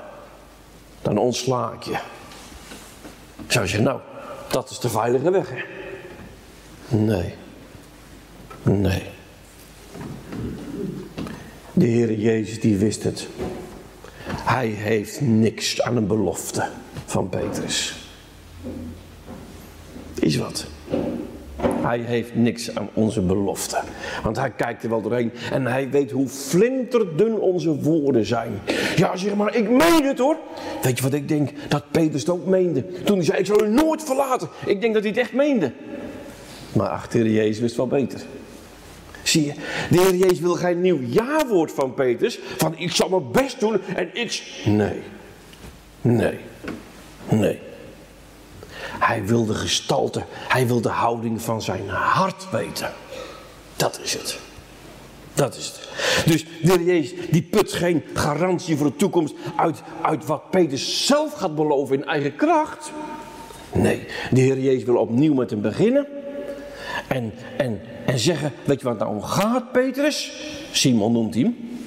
[1.01, 1.99] Dan ontsla ik je.
[3.47, 3.99] Zou je nou,
[4.49, 5.63] dat is de veilige weg, hè?
[6.97, 7.33] Nee.
[8.63, 9.03] Nee.
[11.73, 13.27] De Heer Jezus die wist het.
[14.27, 16.69] Hij heeft niks aan een belofte
[17.05, 17.95] van Petrus.
[20.19, 20.65] Is wat.
[21.81, 23.79] Hij heeft niks aan onze belofte.
[24.23, 28.59] Want hij kijkt er wel doorheen en hij weet hoe flinterdun onze woorden zijn.
[28.95, 30.37] Ja, zeg maar, ik meen het hoor.
[30.81, 31.49] Weet je wat ik denk?
[31.67, 32.85] Dat Petrus het ook meende.
[33.03, 34.49] Toen hij zei, ik zal u nooit verlaten.
[34.65, 35.71] Ik denk dat hij het echt meende.
[36.73, 38.21] Maar achter Jezus wist wel beter.
[39.23, 39.53] Zie je,
[39.89, 42.39] de Heer Jezus wil geen nieuw ja-woord van Petrus.
[42.57, 44.61] Van ik zal mijn best doen en ik.
[44.65, 45.01] Nee.
[46.01, 46.37] Nee.
[47.29, 47.59] Nee.
[49.01, 52.93] Hij wil de gestalte, hij wil de houding van zijn hart weten.
[53.75, 54.39] Dat is het.
[55.33, 55.89] Dat is het.
[56.25, 61.05] Dus de Heer Jezus die put geen garantie voor de toekomst uit, uit wat Petrus
[61.05, 62.91] zelf gaat beloven in eigen kracht.
[63.73, 66.07] Nee, de Heer Jezus wil opnieuw met hem beginnen.
[67.07, 70.31] En, en, en zeggen, weet je wat nou om gaat, Petrus?
[70.71, 71.79] Simon noemt hem.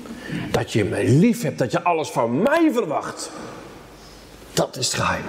[0.50, 3.30] Dat je me lief hebt, dat je alles van mij verwacht.
[4.52, 5.24] Dat is het geheim.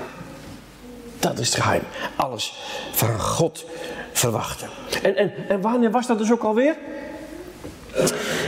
[1.26, 1.84] Dat is het geheim.
[2.16, 2.54] Alles
[2.92, 3.66] van God
[4.12, 4.70] verwachten.
[5.04, 6.76] En, en, en wanneer was dat dus ook alweer?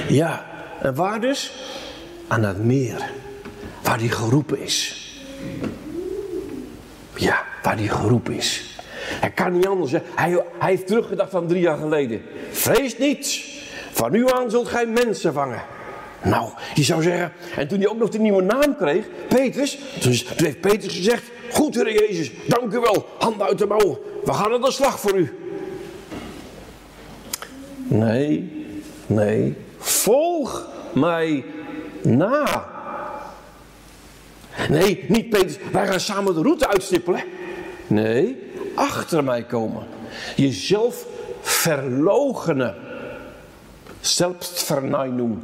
[0.08, 0.46] Ja,
[0.82, 1.52] en waar dus?
[2.28, 3.10] Aan het meer.
[3.84, 5.06] Waar die geroepen is.
[7.16, 8.80] Ja, waar die geroepen is.
[8.98, 9.92] Hij kan niet anders.
[9.92, 10.00] Hè?
[10.16, 12.22] Hij, hij heeft teruggedacht van drie jaar geleden.
[12.52, 13.44] Vrees niet.
[13.92, 15.62] Van nu aan zult gij mensen vangen.
[16.30, 20.12] Nou, je zou zeggen, en toen hij ook nog de nieuwe naam kreeg, Petrus, toen
[20.36, 24.54] heeft Petrus gezegd, goed Heer Jezus, dank u wel, handen uit de mouw, we gaan
[24.54, 25.38] aan de slag voor u.
[27.88, 28.52] Nee,
[29.06, 31.46] nee, volg mij
[32.02, 32.66] na.
[34.70, 37.24] Nee, niet Petrus, wij gaan samen de route uitstippelen.
[37.88, 39.84] Nee, achter mij komen.
[40.36, 41.06] Jezelf
[41.42, 42.76] verlogenen.
[44.02, 45.40] Selbstverneinung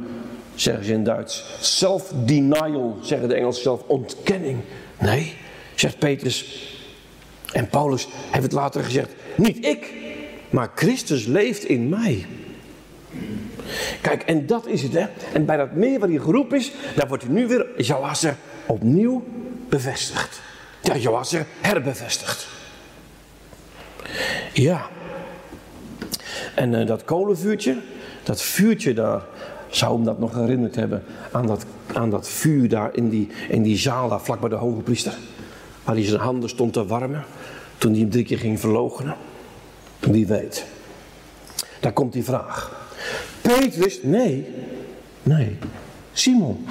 [0.54, 1.44] zeggen ze in Duits.
[1.60, 3.82] Self-denial, zeggen de Engelsen zelf.
[3.86, 4.58] Ontkenning.
[4.98, 5.36] Nee,
[5.74, 6.68] zegt Petrus.
[7.52, 9.12] En Paulus heeft het later gezegd.
[9.36, 9.92] Niet ik,
[10.50, 12.26] maar Christus leeft in mij.
[14.00, 15.06] Kijk, en dat is het, hè.
[15.32, 18.36] En bij dat meer waar hij geroepen is, daar wordt hij nu weer, Joasser,
[18.66, 19.24] opnieuw
[19.68, 20.40] bevestigd.
[20.82, 22.46] Ja, Joasser herbevestigd.
[24.52, 24.86] Ja.
[26.54, 27.76] En uh, dat kolenvuurtje,
[28.22, 29.22] dat vuurtje daar,
[29.76, 33.62] zou hem dat nog herinnerd hebben aan dat, aan dat vuur daar in die, in
[33.62, 35.14] die zaal daar vlak bij de hoge priester.
[35.84, 37.24] Waar hij zijn handen stond te warmen
[37.78, 39.16] toen hij hem drie keer ging verloochenen.
[39.98, 40.64] Wie weet.
[41.80, 42.86] Daar komt die vraag.
[43.40, 44.46] Petrus, nee,
[45.22, 45.58] nee,
[46.12, 46.66] Simon.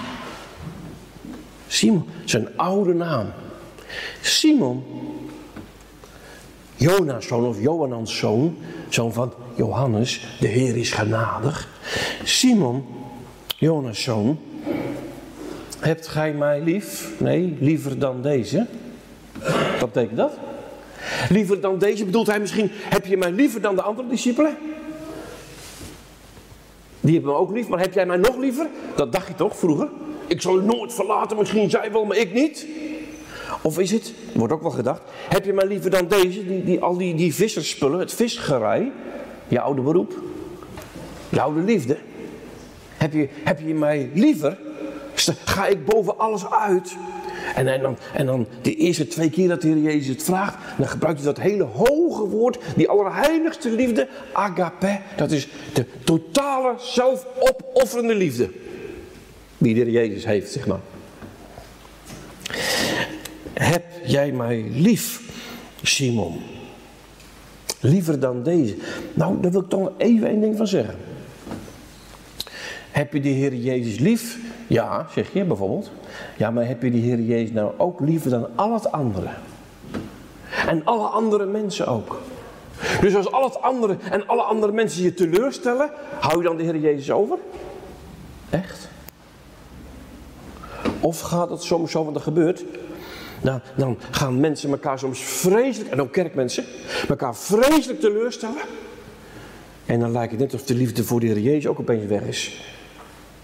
[1.67, 3.27] Simon, zijn oude naam.
[4.21, 4.83] Simon,
[6.75, 8.57] Jonas zoon of Johanans zoon,
[8.89, 11.72] zoon van Johannes, de Heer is genadig.
[12.23, 12.85] Simon,
[13.57, 14.39] Jonas zoon,
[15.79, 17.11] hebt gij mij lief?
[17.19, 18.65] Nee, liever dan deze.
[19.79, 20.31] Wat betekent dat?
[21.29, 24.57] Liever dan deze bedoelt hij misschien, heb je mij liever dan de andere discipelen?
[26.99, 28.67] Die hebben me ook lief, maar heb jij mij nog liever?
[28.95, 29.89] Dat dacht je toch vroeger?
[30.27, 32.67] Ik zal nooit verlaten, misschien zij wel, maar ik niet.
[33.61, 36.97] Of is het, wordt ook wel gedacht, heb je mij liever dan deze, die, al
[36.97, 38.91] die, die visserspullen, het visgerij,
[39.47, 40.13] je oude beroep,
[41.33, 41.97] je oude liefde.
[42.97, 44.57] Heb je, heb je mij liever?
[45.43, 46.95] Ga ik boven alles uit?
[47.55, 50.57] En, en, dan, en dan de eerste twee keer dat de Heer Jezus het vraagt,
[50.77, 54.99] dan gebruikt hij dat hele hoge woord, die allerheiligste liefde, agape.
[55.15, 58.49] Dat is de totale zelfopofferende liefde.
[59.57, 60.79] Die de Heer Jezus heeft, zeg maar.
[63.53, 65.21] Heb jij mij lief,
[65.81, 66.41] Simon?
[67.79, 68.75] Liever dan deze.
[69.13, 70.95] Nou, daar wil ik toch even één ding van zeggen.
[72.93, 74.37] Heb je de Heer Jezus lief?
[74.67, 75.91] Ja, zeg je bijvoorbeeld.
[76.37, 79.27] Ja, maar heb je de Heer Jezus nou ook liever dan al het andere?
[80.67, 82.21] En alle andere mensen ook.
[83.01, 86.63] Dus als al het andere en alle andere mensen je teleurstellen, hou je dan de
[86.63, 87.37] Heer Jezus over?
[88.49, 88.89] Echt?
[90.99, 92.63] Of gaat het soms zo, want er gebeurt,
[93.41, 96.63] dan, dan gaan mensen elkaar soms vreselijk, en ook kerkmensen,
[97.09, 98.61] elkaar vreselijk teleurstellen.
[99.85, 102.21] En dan lijkt het net of de liefde voor de Heer Jezus ook opeens weg
[102.21, 102.72] is.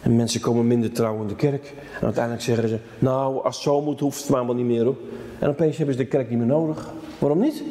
[0.02, 1.74] En mensen komen minder trouw in de kerk.
[2.00, 4.84] En uiteindelijk zeggen ze, nou, als het zo moet, hoeft het maar wel niet meer
[4.84, 4.98] hoor.
[5.40, 6.94] En opeens hebben ze de kerk niet meer nodig.
[7.18, 7.64] Waarom niet?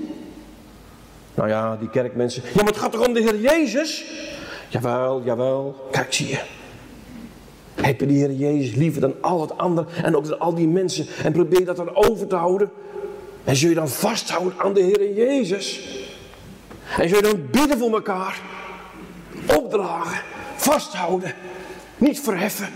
[1.35, 2.43] Nou ja, die kerkmensen.
[2.45, 4.05] Ja, maar het gaat toch om de Heer Jezus?
[4.69, 5.89] Jawel, jawel.
[5.91, 6.41] Kijk, zie je.
[7.75, 10.69] Heb je de Heer Jezus liever dan al het andere en ook dan al die
[10.69, 12.71] mensen en probeer dat dan over te houden?
[13.45, 15.81] En zul je dan vasthouden aan de Heer Jezus?
[16.99, 18.41] En zul je dan bidden voor elkaar?
[19.57, 20.23] Opdragen,
[20.57, 21.35] vasthouden,
[21.99, 22.69] niet verheffen.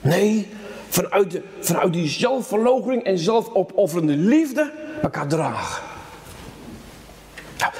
[0.00, 0.48] Nee,
[0.88, 4.72] vanuit, de, vanuit die zelfverloochening en zelfopofferende liefde
[5.02, 5.82] elkaar dragen.
[7.56, 7.72] Ja,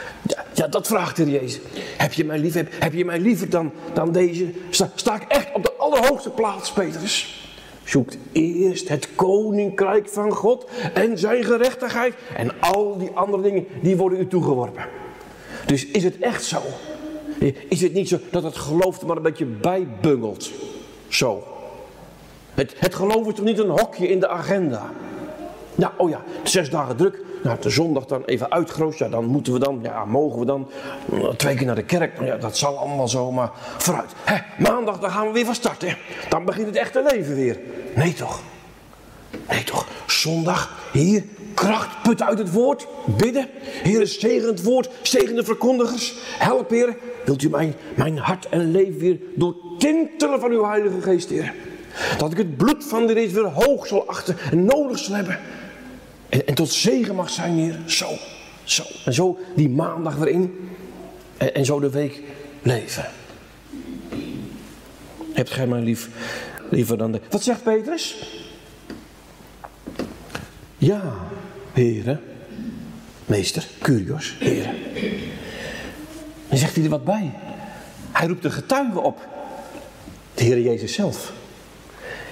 [0.53, 1.61] ja, dat vraagt Heer Jezus.
[1.97, 2.55] Heb je mij lief?
[2.55, 4.53] Heb, heb je mij liever dan, dan deze?
[4.71, 7.45] Sta, sta ik echt op de allerhoogste plaats, Petrus?
[7.85, 12.14] Zoekt eerst het koninkrijk van God en zijn gerechtigheid.
[12.37, 14.85] En al die andere dingen, die worden u toegeworpen.
[15.66, 16.62] Dus is het echt zo?
[17.68, 20.51] Is het niet zo dat het geloof er maar een beetje bijbungelt?
[21.09, 21.42] Zo.
[22.55, 24.90] Het, het geloof is toch niet een hokje in de agenda?
[25.75, 27.25] Ja, oh ja, zes dagen druk.
[27.42, 28.99] Nou, de zondag dan even uitgroot.
[28.99, 30.70] Ja, dan moeten we dan, ja, mogen we dan
[31.37, 32.14] twee keer naar de kerk.
[32.14, 34.12] Nou ja, dat zal allemaal zo, maar vooruit.
[34.25, 35.94] Hè, maandag, dan gaan we weer van start, hè.
[36.29, 37.59] Dan begint het echte leven weer.
[37.94, 38.40] Nee toch?
[39.49, 39.87] Nee toch?
[40.07, 42.87] Zondag, hier, kracht uit het woord.
[43.07, 43.49] Bidden.
[43.62, 44.90] Heer, zegen het woord.
[45.03, 46.14] Zegen de verkondigers.
[46.38, 46.96] Help, Heer.
[47.27, 51.55] Wilt u mijn, mijn hart en leven weer doortintelen van uw Heilige Geest, Heer.
[52.19, 55.39] Dat ik het bloed van de reeds weer hoog zal achten en nodig zal hebben.
[56.29, 57.79] En, en, tot zegen mag zijn, Heer.
[57.87, 58.09] Zo,
[58.65, 58.83] zo.
[59.05, 60.69] En zo die maandag weer in.
[61.37, 62.23] En, en zo de week
[62.62, 63.05] leven.
[65.33, 66.09] Hebt gij mij lief,
[66.71, 67.21] liever dan de...
[67.31, 68.29] Wat zegt Petrus?
[70.79, 71.15] Ja,
[71.73, 72.21] heren.
[73.27, 74.75] Meester, Curios, heren.
[76.59, 77.31] Zegt hij er wat bij.
[78.12, 79.29] Hij roept de getuigen op.
[80.35, 81.33] De Heer Jezus zelf.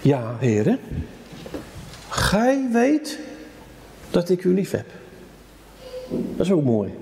[0.02, 0.78] Ja, heren.
[2.08, 3.18] Gij weet
[4.10, 4.86] dat ik u lief heb.
[6.36, 6.92] Dat is ook mooi.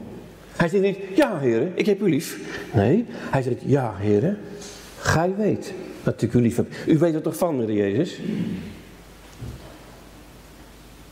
[0.57, 2.39] Hij zegt niet, ja heren, ik heb u lief.
[2.73, 4.39] Nee, hij zegt, ja heren,
[4.99, 6.67] gij weet dat ik u lief heb.
[6.87, 8.19] U weet het toch van, meneer Jezus?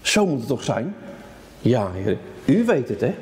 [0.00, 0.94] Zo moet het toch zijn?
[1.60, 3.14] Ja heren, u weet het hè.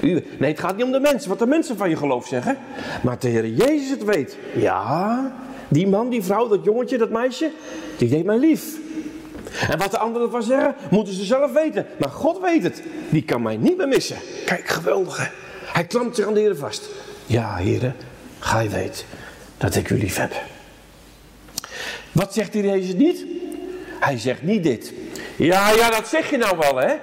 [0.00, 2.58] U, nee, het gaat niet om de mensen, wat de mensen van je geloof zeggen.
[3.02, 4.36] Maar de Heer Jezus het weet.
[4.54, 5.32] Ja,
[5.68, 7.50] die man, die vrouw, dat jongetje, dat meisje,
[7.96, 8.76] die deed mij lief.
[9.68, 11.86] En wat de anderen ervan zeggen, moeten ze zelf weten.
[11.98, 12.82] Maar God weet het.
[13.08, 14.16] Die kan mij niet meer missen.
[14.44, 15.30] Kijk, geweldige.
[15.64, 16.88] Hij klampt zich aan de Heer vast.
[17.26, 17.96] Ja, heren,
[18.38, 19.04] gij weet
[19.56, 20.32] dat ik u lief heb.
[22.12, 23.24] Wat zegt die Jezus niet?
[24.00, 24.92] Hij zegt niet dit.
[25.36, 26.94] Ja, ja, dat zeg je nou wel, hè,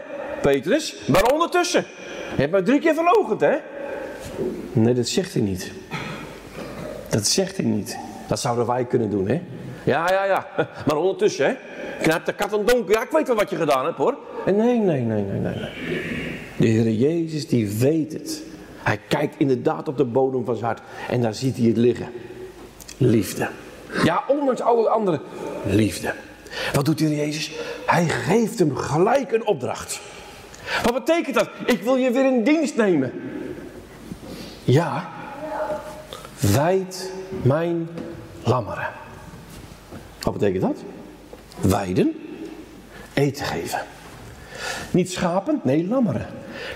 [0.41, 0.95] Petrus.
[1.07, 1.85] Maar ondertussen,
[2.35, 3.55] je hebt mij drie keer verlogend, hè?
[4.71, 5.71] Nee, dat zegt hij niet.
[7.09, 7.97] Dat zegt hij niet.
[8.27, 9.41] Dat zouden wij kunnen doen, hè?
[9.83, 10.47] Ja, ja, ja.
[10.85, 11.53] Maar ondertussen, hè?
[12.01, 12.93] Knijpt de kat een donker.
[12.93, 14.17] Ja, ik weet wel wat je gedaan hebt, hoor.
[14.45, 15.69] En nee, nee, nee, nee, nee.
[16.57, 18.43] De Heer Jezus, die weet het.
[18.83, 20.81] Hij kijkt inderdaad op de bodem van zijn hart.
[21.09, 22.07] En daar ziet hij het liggen.
[22.97, 23.47] Liefde.
[24.03, 25.19] Ja, ondanks alle andere.
[25.65, 26.13] Liefde.
[26.73, 27.51] Wat doet de Heer Jezus?
[27.85, 29.99] Hij geeft hem gelijk een opdracht.
[30.83, 31.49] Wat betekent dat?
[31.65, 33.11] Ik wil je weer in dienst nemen.
[34.63, 35.09] Ja.
[36.39, 37.11] Wijd
[37.43, 37.89] mijn
[38.43, 38.87] lammeren.
[40.21, 40.77] Wat betekent dat?
[41.61, 42.15] Weiden,
[43.13, 43.79] eten geven.
[44.91, 46.27] Niet schapen, nee lammeren.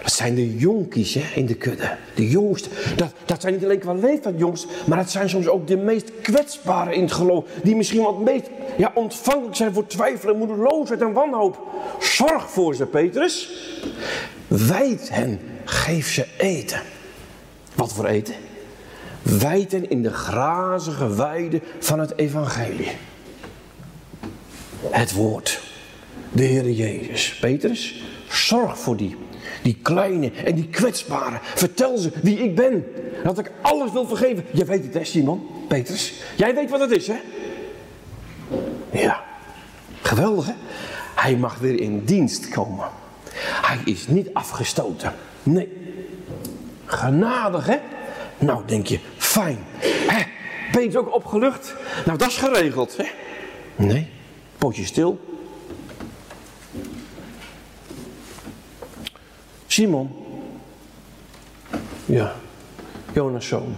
[0.02, 1.98] Dat zijn de jonkies hè, in de kudde.
[2.16, 2.72] De jongsten.
[2.96, 6.12] Dat, dat zijn niet alleen qua leeftijd jongens, maar dat zijn soms ook de meest
[6.22, 7.46] kwetsbare in het geloof.
[7.64, 11.60] Die misschien wat meest ja, ontvankelijk zijn voor twijfel en moedeloosheid en wanhoop.
[12.00, 13.50] Zorg voor ze, Petrus.
[14.48, 16.82] Wijd hen, geef ze eten.
[17.76, 18.36] Wat voor eten?
[19.22, 22.92] Wijd hen in de grazige weide van het evangelie.
[24.90, 25.60] Het woord.
[26.32, 27.38] De Heer Jezus.
[27.40, 29.16] Petrus, zorg voor die.
[29.62, 31.40] Die kleine en die kwetsbare.
[31.42, 32.86] Vertel ze wie ik ben.
[33.24, 34.46] Dat ik alles wil vergeven.
[34.52, 36.14] Je weet het hè Simon, Petrus.
[36.36, 37.20] Jij weet wat het is hè?
[38.92, 39.24] Ja.
[40.02, 40.54] Geweldig hè?
[41.16, 42.88] Hij mag weer in dienst komen.
[43.62, 45.14] Hij is niet afgestoten.
[45.44, 45.70] Nee.
[46.86, 47.78] Genadig hè?
[48.38, 49.58] Nou denk je, fijn.
[50.08, 50.24] Hè?
[50.72, 51.76] Ben je ook opgelucht?
[52.06, 53.06] Nou dat is geregeld hè?
[53.76, 54.10] Nee.
[54.58, 55.20] Pootje stil.
[59.80, 60.10] Simon.
[62.06, 62.34] Ja,
[63.14, 63.76] Jonas zoon.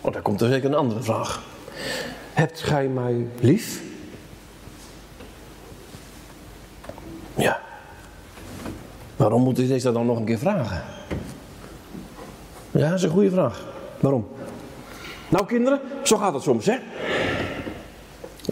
[0.00, 1.42] Oh, daar komt er zeker een andere vraag.
[2.32, 3.82] Hebt gij mij lief?
[7.34, 7.60] Ja.
[9.16, 10.84] Waarom moet ik deze dan nog een keer vragen?
[12.70, 13.66] Ja, dat is een goede vraag.
[14.00, 14.28] Waarom?
[15.28, 16.78] Nou kinderen, zo gaat het soms hè.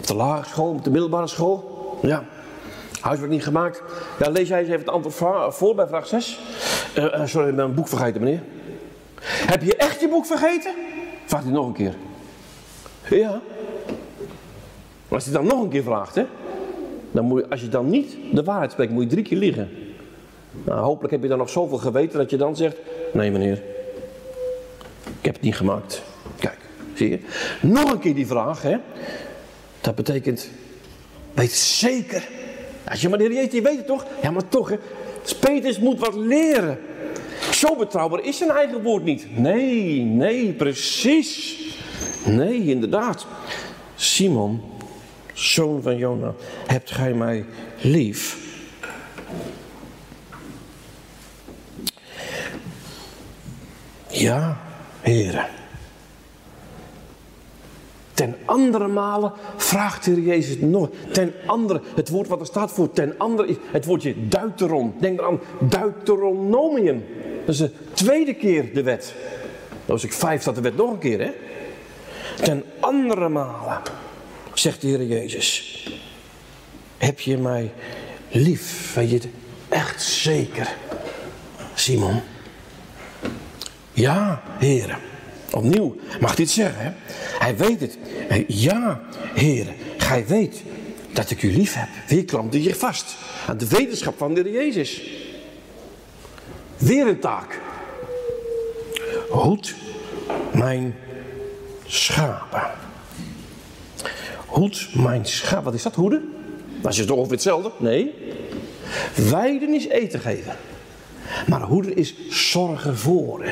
[0.05, 1.99] de lagere school, op de middelbare school.
[2.01, 2.25] Ja.
[2.99, 3.81] Huiswerk niet gemaakt.
[4.19, 6.39] Ja, lees jij eens even het antwoord voor bij vraag 6.
[6.97, 8.41] Uh, uh, sorry, ik ben een boek vergeten, meneer.
[9.21, 10.73] Heb je echt je boek vergeten?
[11.25, 11.95] Vraagt hij nog een keer.
[13.09, 13.41] Ja.
[15.07, 16.25] Als hij dan nog een keer vraagt, hè,
[17.11, 19.69] dan moet je, als je dan niet de waarheid spreekt, moet je drie keer liegen.
[20.63, 22.77] Nou, hopelijk heb je dan nog zoveel geweten dat je dan zegt:
[23.13, 23.63] Nee, meneer,
[25.03, 26.01] ik heb het niet gemaakt.
[26.39, 26.59] Kijk,
[26.93, 27.19] zie je?
[27.61, 28.77] Nog een keer die vraag, hè?
[29.81, 30.49] Dat betekent:
[31.33, 32.27] Weet zeker.
[32.89, 34.05] Als je maar de Heer weet het toch?
[34.21, 34.77] Ja, maar toch, hè?
[35.39, 36.79] Petrus moet wat leren.
[37.51, 39.37] Zo betrouwbaar is zijn eigen woord niet.
[39.37, 41.59] Nee, nee, precies.
[42.25, 43.25] Nee, inderdaad.
[43.95, 44.61] Simon,
[45.33, 46.33] zoon van Jona,
[46.67, 47.45] hebt gij mij
[47.81, 48.37] lief?
[54.07, 54.61] Ja,
[55.01, 55.45] heren.
[58.17, 60.89] Ten andere malen vraagt de Heer Jezus nog.
[61.11, 64.93] Ten andere, het woord wat er staat voor ten andere is het woordje deuteron.
[64.99, 67.05] Denk eraan, deuteronomium.
[67.45, 69.13] Dat is de tweede keer de wet.
[69.85, 71.31] Als ik vijf staat de wet nog een keer, hè?
[72.43, 73.81] Ten andere malen,
[74.53, 75.83] zegt de Heer Jezus.
[76.97, 77.71] Heb je mij
[78.29, 78.93] lief?
[78.93, 79.27] Weet je het
[79.69, 80.75] echt zeker,
[81.73, 82.21] Simon?
[83.93, 84.99] Ja, heren.
[85.51, 86.91] Opnieuw, mag dit zeggen, hè?
[87.39, 87.97] Hij weet het.
[88.47, 89.01] Ja,
[89.33, 90.63] heren, gij weet
[91.13, 91.87] dat ik u lief heb.
[92.07, 93.15] Weer klampt hij zich vast
[93.47, 95.09] aan de wetenschap van de Jezus.
[96.77, 97.59] Weer een taak.
[99.29, 99.75] Hoed
[100.53, 100.95] mijn
[101.85, 102.71] schapen.
[104.45, 105.63] Hoed mijn schapen.
[105.63, 106.33] Wat is dat, hoeden?
[106.81, 107.71] Dat is toch ongeveer hetzelfde?
[107.79, 108.13] Nee.
[109.15, 110.55] Weiden is eten geven.
[111.47, 113.45] Maar hoeden is zorgen voor.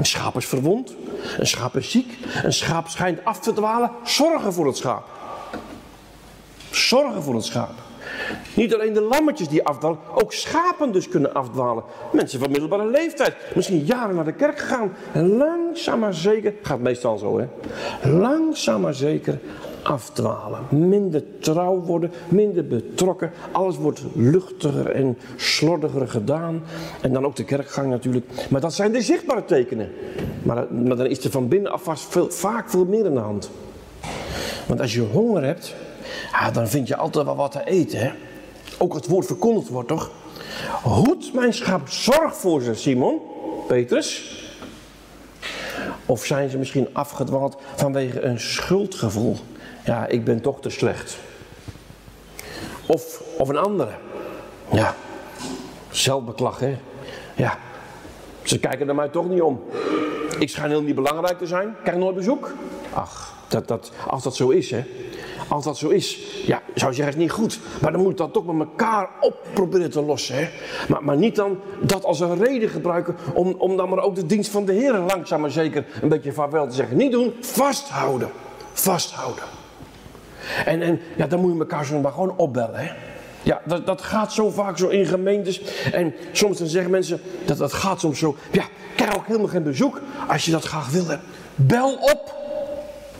[0.00, 0.94] Een schaap is verwond.
[1.38, 2.18] Een schaap is ziek.
[2.42, 3.90] Een schaap schijnt af te dwalen.
[4.04, 5.04] Zorgen voor het schaap.
[6.70, 7.72] Zorgen voor het schaap.
[8.54, 11.84] Niet alleen de lammetjes die afdwalen, ook schapen dus kunnen afdwalen.
[12.12, 14.92] Mensen van middelbare leeftijd, misschien jaren naar de kerk gegaan.
[15.12, 17.46] En langzaam maar zeker, gaat meestal zo hè.
[18.10, 19.38] Langzaam maar zeker
[19.90, 20.60] afdwalen.
[20.68, 23.32] Minder trouw worden, minder betrokken.
[23.52, 26.62] Alles wordt luchtiger en slordiger gedaan.
[27.00, 28.26] En dan ook de kerkgang natuurlijk.
[28.50, 29.90] Maar dat zijn de zichtbare tekenen.
[30.42, 33.50] Maar, maar dan is er van binnenaf vast veel, vaak veel meer in de hand.
[34.66, 35.74] Want als je honger hebt,
[36.32, 38.12] ja, dan vind je altijd wel wat te eten.
[38.78, 40.10] Ook het woord verkondigd wordt toch?
[40.82, 43.20] Hoed mijn schaap, zorg voor ze, Simon,
[43.66, 44.38] Petrus.
[46.06, 49.36] Of zijn ze misschien afgedwaald vanwege een schuldgevoel?
[49.84, 51.18] Ja, ik ben toch te slecht.
[52.86, 53.90] Of, of een andere.
[54.72, 54.94] Ja,
[55.90, 56.78] zelfbeklag, hè.
[57.36, 57.58] Ja,
[58.42, 59.62] ze kijken naar mij toch niet om.
[60.38, 61.76] Ik schijn heel niet belangrijk te zijn.
[61.82, 62.52] Krijg nooit bezoek.
[62.92, 64.84] Ach, dat, dat, als dat zo is, hè.
[65.48, 67.60] Als dat zo is, ja, zou zeggen, is niet goed.
[67.80, 70.36] Maar dan moet dat toch met elkaar op proberen te lossen.
[70.36, 70.48] Hè?
[70.88, 74.26] Maar, maar niet dan dat als een reden gebruiken om, om dan maar ook de
[74.26, 76.96] dienst van de Heer langzaam maar zeker een beetje vaarwel te zeggen.
[76.96, 78.30] Niet doen, vasthouden.
[78.72, 79.44] Vasthouden.
[80.64, 82.80] En, en ja, dan moet je elkaar zo maar gewoon opbellen.
[82.80, 82.92] Hè?
[83.42, 85.62] Ja, dat, dat gaat zo vaak zo in gemeentes.
[85.92, 88.36] En soms dan zeggen mensen dat dat gaat soms zo.
[88.52, 88.64] Ja,
[88.94, 91.26] krijg ook helemaal geen bezoek als je dat graag wil hebben.
[91.54, 92.34] Bel op.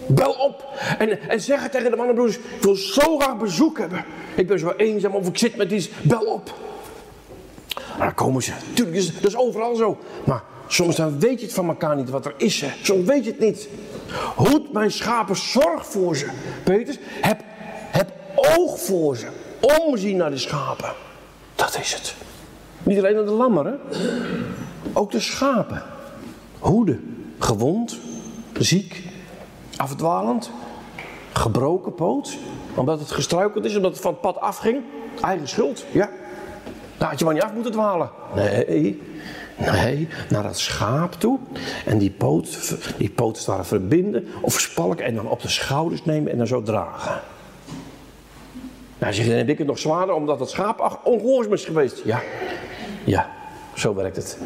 [0.06, 0.64] Bel op.
[0.98, 2.38] En, en zeg het tegen de mannenbroeders.
[2.38, 4.04] Ik wil zo graag bezoek hebben.
[4.34, 5.90] Ik ben zo eenzaam of ik zit met iets.
[6.02, 6.54] Bel op.
[7.98, 8.52] Maar dan komen ze.
[8.72, 9.98] Tuurlijk, is, dat is overal zo.
[10.24, 10.42] Maar
[10.72, 12.60] soms dan weet je het van elkaar niet wat er is.
[12.60, 12.68] Hè.
[12.82, 13.68] Soms weet je het niet.
[14.36, 16.26] Hoed mijn schapen, zorg voor ze.
[16.64, 17.42] Peters, heb,
[18.34, 19.26] oog voor ze.
[19.60, 20.92] Omzien naar de schapen.
[21.54, 22.14] Dat is het.
[22.82, 23.80] Niet alleen naar de lammeren.
[24.92, 25.82] Ook de schapen.
[26.58, 27.24] Hoeden.
[27.38, 27.98] Gewond.
[28.58, 29.02] Ziek
[29.76, 30.50] afdwalend,
[31.32, 32.38] gebroken poot,
[32.74, 34.82] omdat het gestruikeld is, omdat het van het pad afging.
[35.20, 36.10] Eigen schuld, ja.
[36.98, 38.10] Daar had je maar niet af moeten dwalen.
[38.34, 39.02] Nee,
[39.60, 41.38] nee, naar dat schaap toe.
[41.86, 46.32] En die poot, die poot waren verbinden of spalken en dan op de schouders nemen
[46.32, 47.20] en dan zo dragen.
[48.98, 52.02] Nou, zeg je, dan heb ik het nog zwaarder omdat het schaap ongehoorzaam is geweest.
[52.04, 52.22] Ja,
[53.04, 53.30] ja,
[53.74, 54.38] zo werkt het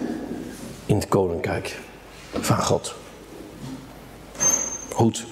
[0.87, 1.79] in het koninkrijk
[2.33, 2.95] van God.
[4.93, 5.27] Goed,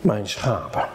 [0.00, 0.88] mijn schapen.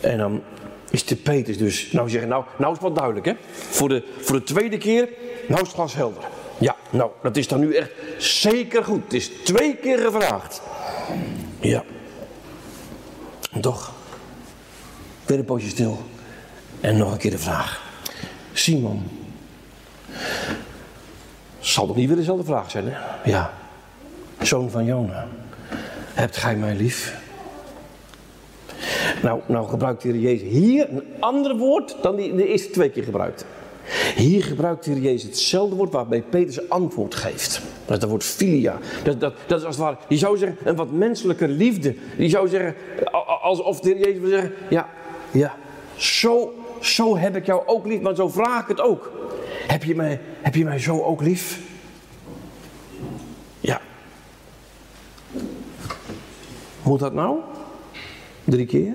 [0.00, 0.42] En dan
[0.90, 3.32] is de Petrus dus, nou zeggen, nou, nou is het wat duidelijk hè.
[3.50, 5.08] Voor de, voor de tweede keer,
[5.48, 6.22] nou is het glashelder.
[6.58, 9.02] Ja, nou, dat is dan nu echt zeker goed.
[9.02, 10.62] Het is twee keer gevraagd.
[11.60, 11.84] Ja.
[13.60, 13.92] Toch,
[15.26, 15.98] weer een poosje stil.
[16.80, 17.82] En nog een keer de vraag.
[18.52, 19.02] Simon.
[21.58, 22.98] Zal toch niet weer dezelfde vraag zijn, hè?
[23.30, 23.52] Ja.
[24.40, 25.26] Zoon van Jona.
[26.14, 27.24] Hebt gij mij lief?
[29.22, 33.04] Nou, nou gebruikt de Jezus hier een ander woord dan die de eerste twee keer
[33.04, 33.44] gebruikt.
[34.16, 37.60] Hier gebruikt de Heer Jezus hetzelfde woord waarbij Peter zijn antwoord geeft.
[37.84, 38.78] Dat is woord filia.
[39.04, 41.94] Dat, dat, dat is als het ware, je zou zeggen, een wat menselijke liefde.
[42.16, 42.74] Je zou zeggen,
[43.42, 44.88] alsof de Heer Jezus wil zeggen, ja,
[45.30, 45.54] ja,
[45.96, 49.12] zo, zo heb ik jou ook lief, maar zo vraag ik het ook.
[49.66, 51.60] Heb je mij, heb je mij zo ook lief?
[53.60, 53.80] Ja.
[56.82, 57.38] Moet dat nou?
[58.44, 58.94] Drie keer?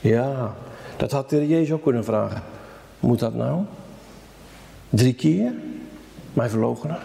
[0.00, 0.56] Ja,
[0.96, 2.42] dat had de Jezus ook kunnen vragen.
[3.00, 3.62] Moet dat nou?
[4.88, 5.52] Drie keer?
[6.32, 6.98] Mij verloochenen?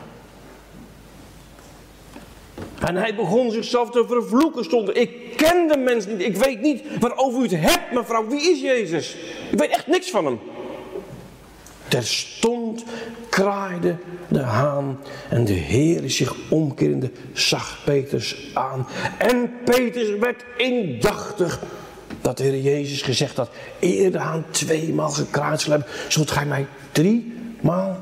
[2.79, 4.63] En hij begon zichzelf te vervloeken.
[4.63, 6.21] Stond ik ken de mens niet.
[6.21, 8.27] Ik weet niet waarover u het hebt, mevrouw.
[8.27, 9.15] Wie is Jezus?
[9.51, 10.39] Ik weet echt niks van hem.
[11.87, 12.83] Terstond
[13.29, 13.95] kraaide
[14.27, 18.87] de haan en de Heer zich omkerende zag Peters aan.
[19.17, 21.61] En Peters werd indachtig
[22.21, 23.49] dat de Heer Jezus gezegd had,
[23.79, 27.97] eer de haan tweemaal gekraaid zal hebben, zult gij mij driemaal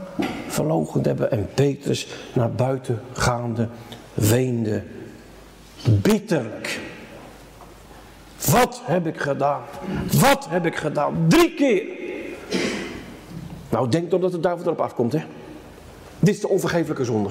[0.47, 1.31] verloochend hebben.
[1.31, 3.67] En Petrus naar buiten gaande
[4.13, 4.83] weende
[5.83, 6.79] bitterlijk.
[8.51, 9.61] Wat heb ik gedaan?
[10.19, 11.25] Wat heb ik gedaan?
[11.27, 11.83] Drie keer.
[13.69, 15.23] Nou, denk dan dat de duivel erop afkomt, hè?
[16.19, 17.29] Dit is de onvergeeflijke zonde.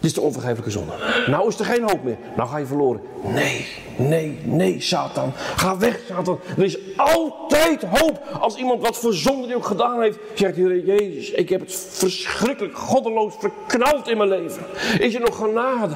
[0.00, 0.92] Dit is de onvergeeflijke zonde.
[1.26, 2.16] Nou is er geen hoop meer.
[2.36, 3.00] Nou ga je verloren.
[3.22, 5.32] Nee, nee, nee, Satan.
[5.56, 6.40] Ga weg, Satan.
[6.56, 8.20] Er is altijd hoop.
[8.40, 11.88] Als iemand wat voor zonde die ook gedaan heeft, zegt Heer Jezus, ik heb het
[11.90, 14.62] verschrikkelijk goddeloos verknald in mijn leven.
[14.98, 15.94] Is er nog genade?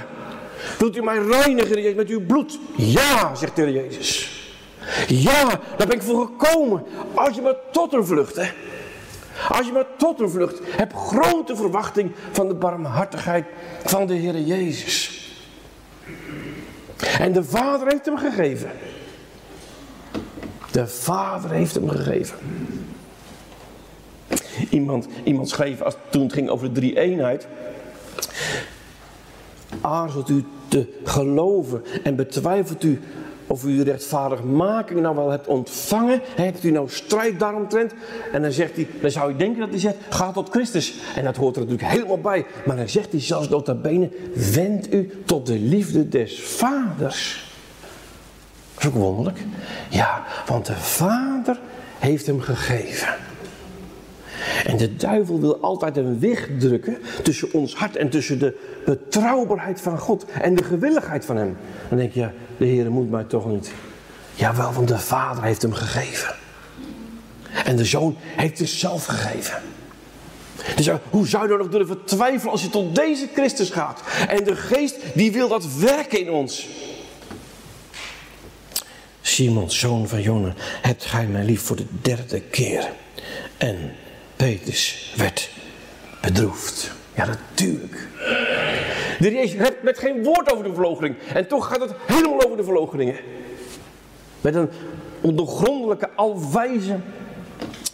[0.78, 2.58] Wilt u mij reinigen, met uw bloed?
[2.76, 4.30] Ja, zegt de Heer Jezus.
[5.08, 6.82] Ja, daar ben ik voor gekomen.
[7.14, 8.46] Als je maar tot een vlucht, hè.
[9.48, 13.46] Als je maar tot een vlucht hebt grote verwachting van de barmhartigheid
[13.84, 15.22] van de Heer Jezus.
[17.18, 18.70] En de Vader heeft hem gegeven.
[20.70, 22.38] De Vader heeft hem gegeven.
[24.70, 27.46] Iemand, iemand schreef als, toen het ging over de drie eenheid.
[29.80, 33.00] Aarzelt u te geloven en betwijfelt u
[33.46, 36.20] of u de rechtvaardigmaking nou wel hebt ontvangen.
[36.36, 37.92] Hebt u nou strijd daaromtrent?
[38.32, 40.94] En dan zegt hij, dan zou je denken dat hij zegt, ga tot Christus.
[41.16, 42.46] En dat hoort er natuurlijk helemaal bij.
[42.64, 44.10] Maar dan zegt hij zelfs nota bene,
[44.52, 47.52] wend u tot de liefde des vaders.
[48.74, 49.38] Dat is ook wonderlijk.
[49.88, 51.60] Ja, want de vader
[51.98, 53.08] heeft hem gegeven.
[54.64, 59.80] En de duivel wil altijd een weg drukken tussen ons hart en tussen de betrouwbaarheid
[59.80, 61.56] van God en de gewilligheid van Hem.
[61.88, 63.72] Dan denk je, de Heer moet mij toch niet.
[64.34, 66.34] Jawel, want de Vader heeft hem gegeven.
[67.64, 69.62] En de Zoon heeft het zelf gegeven.
[70.76, 74.02] Dus hoe zou je nou nog durven twijfelen als je tot deze Christus gaat?
[74.28, 76.68] En de Geest die wil dat werken in ons.
[79.20, 82.92] Simon, zoon van Jona, hebt gij mij lief voor de derde keer.
[83.56, 83.92] En
[84.36, 85.50] Petrus werd
[86.20, 86.90] bedroefd.
[87.14, 88.08] Ja, natuurlijk.
[89.18, 91.16] De Jezus hebt met geen woord over de verloochening.
[91.34, 93.16] En toch gaat het helemaal over de verloocheningen.
[94.40, 94.70] Met een
[95.20, 96.98] ondergrondelijke, alwijze,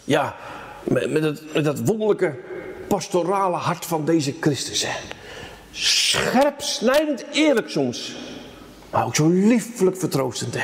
[0.05, 0.37] ja,
[0.85, 2.35] met, met, dat wonderlijke
[2.87, 4.83] pastorale hart van deze Christus.
[4.87, 4.93] Hè.
[5.71, 8.17] Scherp, snijdend, eerlijk soms.
[8.91, 10.57] Maar ook zo liefelijk vertroostend.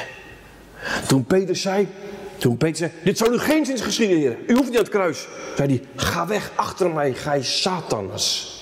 [1.06, 1.88] Toen Peter zei,
[2.38, 4.36] toen Peter zei, dit zal u geen zins geschieden, heer.
[4.46, 5.26] U hoeft niet aan het kruis.
[5.56, 8.54] Zei hij, ga weg achter mij, gij Satanas.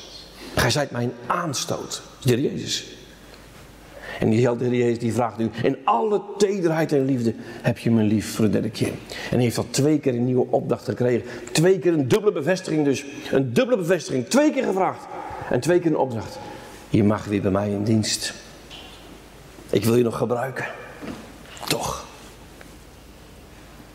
[0.55, 2.03] Gij zijt mijn aanstoot.
[2.23, 2.95] De Jezus.
[4.21, 8.03] En diezelfde Heer Jezus die vraagt u, in alle tederheid en liefde heb je me
[8.03, 8.93] lief voor de derde keer.
[9.09, 11.29] En hij heeft al twee keer een nieuwe opdracht gekregen.
[11.53, 13.05] Twee keer een dubbele bevestiging dus.
[13.31, 14.29] Een dubbele bevestiging.
[14.29, 15.07] Twee keer gevraagd.
[15.51, 16.39] En twee keer een opdracht.
[16.89, 18.35] Je mag weer bij mij in dienst.
[19.71, 20.67] Ik wil je nog gebruiken.
[21.69, 22.07] Toch.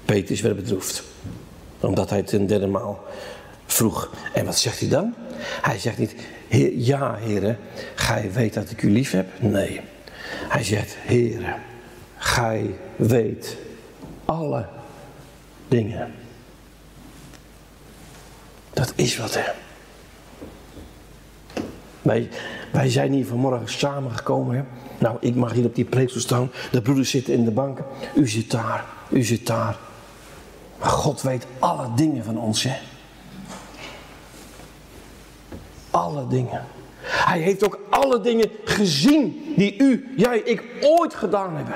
[0.10, 1.04] Petrus werd bedroefd.
[1.80, 3.04] Omdat hij ten derde maal
[3.66, 4.14] vroeg.
[4.34, 5.14] En wat zegt hij dan?
[5.62, 6.16] Hij zegt niet,
[6.76, 7.58] ja heren,
[7.96, 9.42] gij weet dat ik u lief heb?
[9.42, 9.82] Nee.
[10.48, 11.56] Hij zegt, heren,
[12.18, 13.58] gij weet
[14.26, 14.66] alle
[15.68, 16.12] dingen.
[18.74, 19.52] Dat is wat hè.
[22.02, 22.30] Wij,
[22.72, 24.56] wij zijn hier vanmorgen samengekomen.
[24.56, 24.64] Hè?
[25.00, 26.52] Nou, ik mag hier op die preekstoel staan.
[26.72, 27.86] De broeders zitten in de banken.
[28.16, 28.86] U zit daar.
[29.10, 29.78] U zit daar.
[30.80, 32.64] Maar God weet alle dingen van ons.
[32.64, 32.78] Hè?
[35.92, 36.66] alle dingen.
[37.02, 41.76] Hij heeft ook alle dingen gezien die u, jij, ik ooit gedaan hebben.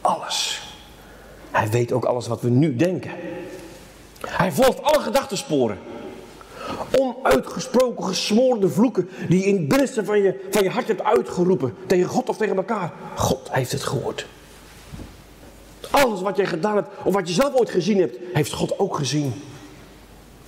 [0.00, 0.60] Alles.
[1.50, 3.10] Hij weet ook alles wat we nu denken.
[4.26, 5.78] Hij volgt alle gedachtensporen.
[6.98, 11.74] Onuitgesproken gesmoorde vloeken die je in het binnenste van je, van je hart hebt uitgeroepen.
[11.86, 12.92] Tegen God of tegen elkaar.
[13.14, 14.26] God heeft het gehoord.
[15.90, 18.96] Alles wat jij gedaan hebt, of wat je zelf ooit gezien hebt, heeft God ook
[18.96, 19.32] gezien.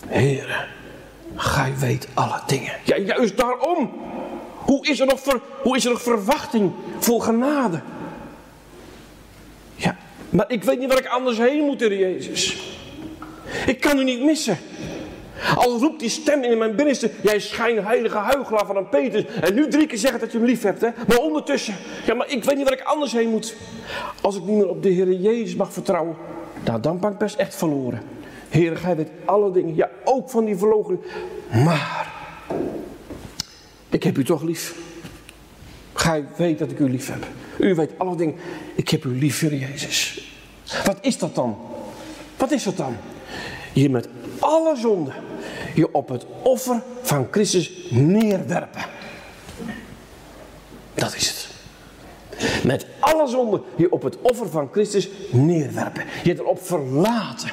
[0.07, 0.65] Heere,
[1.37, 2.73] gij weet alle dingen.
[2.85, 3.91] Ja, juist daarom.
[4.55, 7.81] Hoe is er nog, ver, hoe is er nog verwachting voor genade?
[9.75, 9.97] Ja,
[10.31, 12.57] maar ik weet niet waar ik anders heen moet, Heer Jezus.
[13.67, 14.59] Ik kan u niet missen.
[15.55, 19.27] Al roept die stem in mijn binnenste, jij schijnheilige huigelaar van een Peter.
[19.41, 20.89] En nu drie keer zeggen dat je hem lief hebt, hè.
[21.09, 21.75] Maar ondertussen,
[22.07, 23.57] ja, maar ik weet niet waar ik anders heen moet.
[24.21, 26.17] Als ik niet meer op de Heer Jezus mag vertrouwen,
[26.65, 28.03] nou, dan ben ik best echt verloren.
[28.49, 31.01] Heer, gij weet alle dingen, ja, ook van die verlogen.
[31.65, 32.13] Maar,
[33.89, 34.75] ik heb u toch lief.
[35.93, 37.27] Gij weet dat ik u lief heb.
[37.59, 38.35] U weet alle dingen.
[38.75, 40.31] Ik heb u lief, Heer Jezus.
[40.85, 41.59] Wat is dat dan?
[42.37, 42.97] Wat is dat dan?
[43.73, 44.09] Je met
[44.39, 45.15] alle zonden
[45.79, 48.85] je op het offer van Christus neerwerpen.
[50.95, 51.49] Dat is het.
[52.65, 56.05] Met alle zonden je op het offer van Christus neerwerpen.
[56.25, 57.51] Je erop verlaten.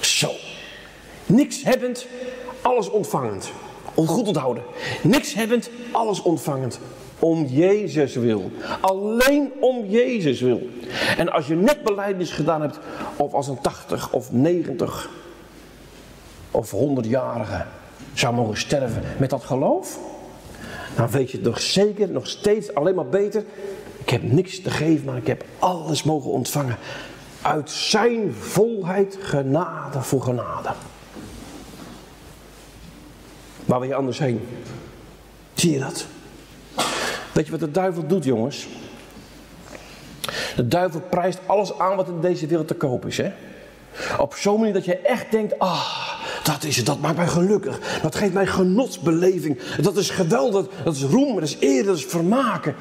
[0.00, 0.30] Zo.
[1.26, 2.06] Niks hebbend,
[2.62, 3.50] alles ontvangend.
[3.94, 4.62] Goed onthouden.
[5.02, 6.78] Niks hebbend, alles ontvangend.
[7.18, 8.50] Om Jezus wil.
[8.80, 10.68] Alleen om Jezus wil.
[11.16, 12.78] En als je net beleidnis gedaan hebt,
[13.16, 15.10] of als een 80 of 90
[16.50, 17.64] of 100-jarige
[18.12, 19.98] zou mogen sterven met dat geloof,
[20.96, 23.44] dan weet je nog zeker, nog steeds alleen maar beter.
[23.98, 26.76] Ik heb niks te geven, maar ik heb alles mogen ontvangen.
[27.42, 30.68] Uit zijn volheid genade voor genade.
[33.64, 34.48] Waar wil je anders heen?
[35.54, 36.06] Zie je dat?
[37.32, 38.68] Weet je wat de duivel doet, jongens?
[40.56, 43.16] De duivel prijst alles aan wat in deze wereld te koop is.
[43.16, 43.32] Hè?
[44.18, 46.17] Op zo'n manier dat je echt denkt, ah,
[46.52, 48.00] dat is het, dat maakt mij gelukkig.
[48.02, 49.58] Dat geeft mij genotsbeleving.
[49.80, 52.74] Dat is geweldig, dat is roem, dat is eer, dat is vermaken.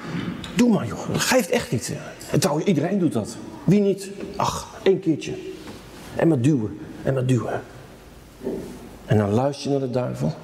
[0.55, 1.93] Doe maar joh, dat geeft echt niet.
[2.31, 3.37] En trouwens, iedereen doet dat.
[3.63, 4.09] Wie niet?
[4.35, 5.33] Ach, één keertje.
[6.15, 7.61] En maar duwen, en maar duwen.
[9.05, 10.35] En dan luister je naar de duivel.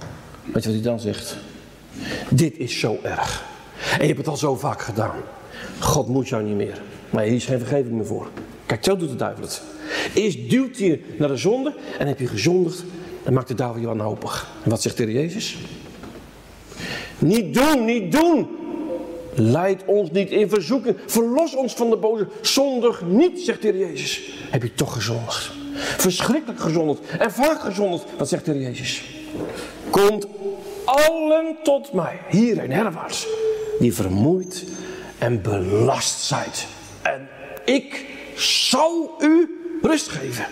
[0.43, 1.37] Weet je wat hij dan zegt?
[2.29, 3.45] Dit is zo erg.
[3.91, 5.15] En je hebt het al zo vaak gedaan.
[5.79, 6.81] God moet jou niet meer.
[7.09, 8.27] Maar hier is geen vergeving meer voor.
[8.65, 9.61] Kijk, zo doet de duivel het.
[10.13, 12.83] Eerst duwt hij je naar de zonde en heb je gezondigd.
[13.23, 14.47] De duivel je wanhopig.
[14.63, 15.57] En wat zegt de Jezus?
[17.19, 18.47] Niet doen, niet doen.
[19.35, 20.97] Leid ons niet in verzoeking.
[21.05, 22.27] Verlos ons van de boze.
[22.41, 24.21] Zondig niet, zegt de Jezus.
[24.49, 25.51] Heb je toch gezondigd.
[25.97, 26.99] Verschrikkelijk gezondigd.
[27.19, 28.03] En vaak gezondigd.
[28.17, 29.03] Wat zegt de Jezus?
[29.89, 30.27] Komt
[30.85, 32.19] allen tot mij.
[32.29, 33.27] Hierheen, herwaarts.
[33.79, 34.65] Die vermoeid
[35.17, 36.67] en belast zijt.
[37.01, 37.27] En
[37.65, 38.05] ik
[38.35, 40.45] zal u rust geven.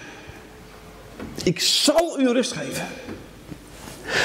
[1.44, 2.88] Ik zal u rust geven.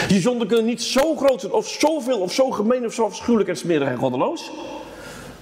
[0.09, 3.49] Je zonden kunnen niet zo groot zijn, of zoveel, of zo gemeen, of zo afschuwelijk
[3.49, 4.51] en smerig en goddeloos.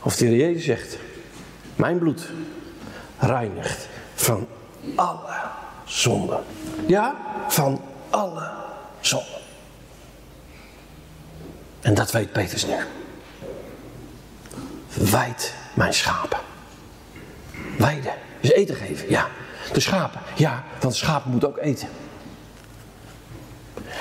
[0.02, 0.98] Of de Heer Jezus zegt,
[1.76, 2.30] mijn bloed
[3.18, 4.46] reinigt van
[4.94, 5.34] alle
[5.84, 6.44] zonden.
[6.86, 7.16] Ja,
[7.48, 7.80] van
[8.10, 8.50] alle
[9.00, 9.28] zonden.
[11.80, 12.74] En dat weet Petrus nu.
[15.10, 16.38] Wijd mijn schapen.
[17.78, 19.28] Weiden, dus eten geven, ja.
[19.72, 21.88] De schapen, ja, want schapen moeten ook eten.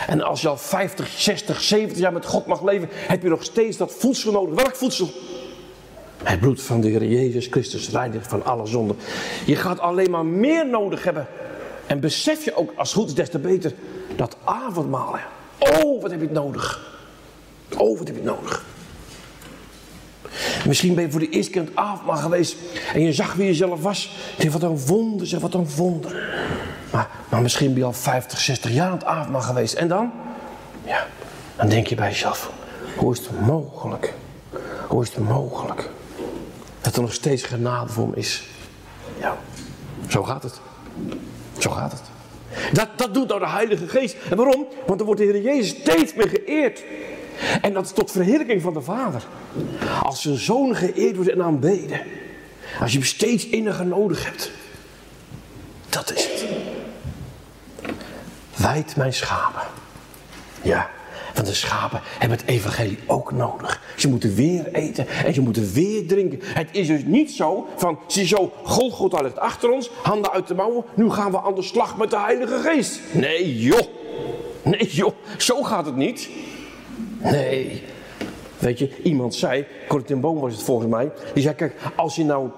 [0.07, 3.43] En als je al 50, 60, 70 jaar met God mag leven, heb je nog
[3.43, 4.55] steeds dat voedsel nodig.
[4.55, 5.09] Welk voedsel?
[6.23, 8.97] Het bloed van de Heer Jezus Christus reinigt van alle zonden.
[9.45, 11.27] Je gaat alleen maar meer nodig hebben.
[11.85, 13.73] En besef je ook, als goed is, des te beter,
[14.15, 15.15] dat avondmaal.
[15.59, 16.91] Oh, wat heb je nodig?
[17.77, 18.65] Oh, wat heb je nodig?
[20.65, 22.55] Misschien ben je voor de eerste keer aan het avondmaal geweest
[22.93, 24.15] en je zag wie je zelf was.
[24.37, 26.11] Je wat een wonder, zeg, wat een wonder.
[26.91, 29.73] Maar, maar misschien ben je al 50, 60 jaar aan het avondmaal geweest.
[29.73, 30.11] En dan?
[30.85, 31.07] Ja,
[31.55, 32.51] dan denk je bij jezelf,
[32.95, 34.13] hoe is het mogelijk?
[34.87, 35.89] Hoe is het mogelijk?
[36.81, 38.43] Dat er nog steeds genade voor me is.
[39.19, 39.37] Ja,
[40.09, 40.59] zo gaat het.
[41.57, 42.01] Zo gaat het.
[42.71, 44.15] Dat, dat doet nou de Heilige Geest.
[44.29, 44.67] En waarom?
[44.85, 46.83] Want dan wordt de Heer Jezus steeds meer geëerd.
[47.61, 49.23] En dat is tot verheerlijking van de Vader.
[50.03, 52.01] Als zijn zoon geëerd wordt en aanbeden.
[52.79, 54.51] Als je hem steeds inniger nodig hebt.
[55.89, 56.45] Dat is het.
[58.55, 59.61] Wijd mijn schapen.
[60.61, 60.89] Ja,
[61.33, 63.81] want de schapen hebben het evangelie ook nodig.
[63.95, 66.39] Ze moeten weer eten en ze moeten weer drinken.
[66.43, 70.85] Het is dus niet zo van, ziezo, Golgotha ligt achter ons, handen uit de mouwen,
[70.95, 72.99] nu gaan we aan de slag met de Heilige Geest.
[73.11, 73.87] Nee joh,
[74.63, 76.29] nee joh, zo gaat het niet.
[77.23, 77.83] Nee.
[78.59, 82.25] Weet je, iemand zei, Corrie Boom was het volgens mij, die zei, kijk, als je
[82.25, 82.49] nou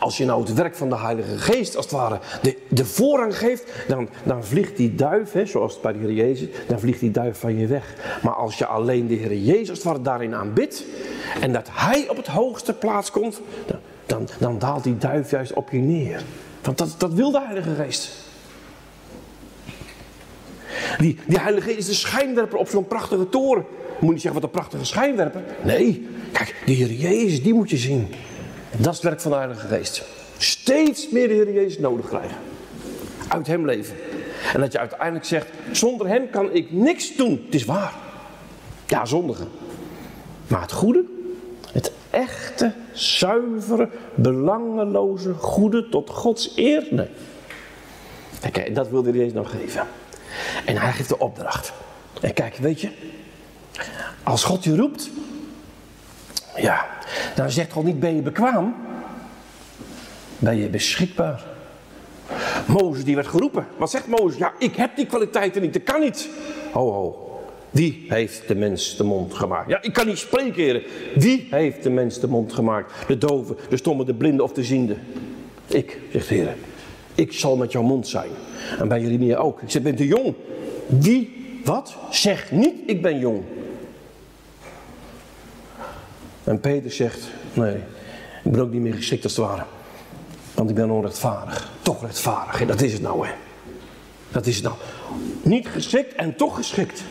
[0.00, 3.38] als je nou het werk van de Heilige Geest als het ware de, de voorrang
[3.38, 7.00] geeft, dan, dan vliegt die duif, hè, zoals het bij de Heer Jezus, dan vliegt
[7.00, 7.94] die duif van je weg.
[8.22, 10.84] Maar als je alleen de Heer Jezus als het daarin aanbidt
[11.40, 15.52] en dat Hij op het hoogste plaats komt, dan, dan, dan daalt die duif juist
[15.52, 16.22] op je neer.
[16.62, 18.23] Want dat, dat wil de Heilige Geest.
[20.98, 23.64] Die, die Heilige Geest is de schijnwerper op zo'n prachtige toren.
[23.98, 25.42] Je moet niet zeggen wat een prachtige schijnwerper.
[25.62, 28.08] Nee, kijk, de Heer Jezus, die moet je zien.
[28.70, 30.02] dat is het werk van de Heilige Geest.
[30.38, 32.36] Steeds meer de Heer Jezus nodig krijgen.
[33.28, 33.96] Uit Hem leven.
[34.54, 37.42] En dat je uiteindelijk zegt, zonder Hem kan ik niks doen.
[37.44, 37.94] Het is waar.
[38.86, 39.48] Ja, zondigen.
[40.46, 41.04] Maar het goede,
[41.72, 47.08] het echte, zuivere, belangeloze goede tot Gods eer, nee.
[48.52, 49.86] Kijk, dat wilde hij eens nog geven.
[50.64, 51.72] En hij geeft de opdracht.
[52.20, 52.90] En kijk, weet je,
[54.22, 55.10] als God je roept,
[56.56, 56.86] ja,
[57.34, 58.74] dan zegt God niet ben je bekwaam,
[60.38, 61.44] ben je beschikbaar.
[62.66, 63.66] Mozes die werd geroepen.
[63.76, 64.38] Wat zegt Mozes?
[64.38, 66.28] Ja, ik heb die kwaliteiten niet, dat kan niet.
[66.72, 67.24] Ho, ho.
[67.70, 69.68] Wie heeft de mens de mond gemaakt?
[69.68, 70.82] Ja, ik kan niet spreken, heren.
[71.14, 72.92] Wie heeft de mens de mond gemaakt?
[73.06, 74.96] De dove, de stomme, de blinde of de ziende?
[75.66, 76.54] Ik, zegt de Heer.
[77.14, 78.30] Ik zal met jouw mond zijn.
[78.78, 79.62] En bij Jeremia ook.
[79.62, 80.34] Ik zeg, bent u jong?
[80.86, 81.94] Wie, wat?
[82.10, 83.42] Zeg niet, ik ben jong.
[86.44, 87.76] En Peter zegt, nee,
[88.44, 89.64] ik ben ook niet meer geschikt als het ware.
[90.54, 91.70] Want ik ben onrechtvaardig.
[91.82, 92.66] Toch rechtvaardig.
[92.66, 93.32] Dat is het nou, hè.
[94.32, 94.76] Dat is het nou.
[95.42, 97.02] Niet geschikt en toch geschikt.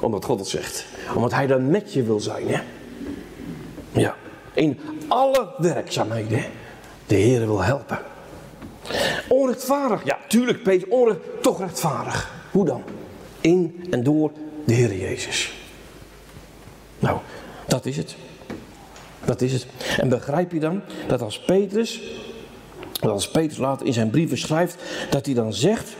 [0.00, 0.86] Omdat God het zegt.
[1.14, 2.60] Omdat hij dan met je wil zijn, hè.
[3.92, 4.14] Ja.
[4.54, 6.44] In alle werkzaamheden.
[7.06, 7.98] De Heer wil helpen.
[9.28, 10.04] Onrechtvaardig.
[10.04, 10.88] Ja, tuurlijk, Peter.
[10.88, 12.32] Onrecht, toch rechtvaardig.
[12.50, 12.82] Hoe dan?
[13.40, 14.30] In en door
[14.64, 15.52] de Heer Jezus.
[16.98, 17.18] Nou,
[17.66, 18.14] dat is het.
[19.24, 19.66] Dat is het.
[19.98, 22.00] En begrijp je dan dat als Petrus,
[23.00, 24.76] dat als Petrus later in zijn brieven schrijft,
[25.10, 25.96] dat hij dan zegt,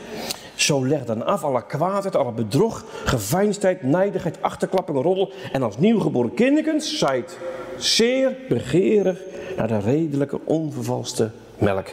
[0.55, 5.31] zo leg dan af alle kwaadheid, alle bedrog, geveinsdheid, nijdigheid, achterklapping, roddel.
[5.51, 7.37] En als nieuwgeboren kinderkens zijt
[7.77, 9.19] zeer begeerig
[9.57, 11.31] naar de redelijke, onvervalste
[11.63, 11.87] melk.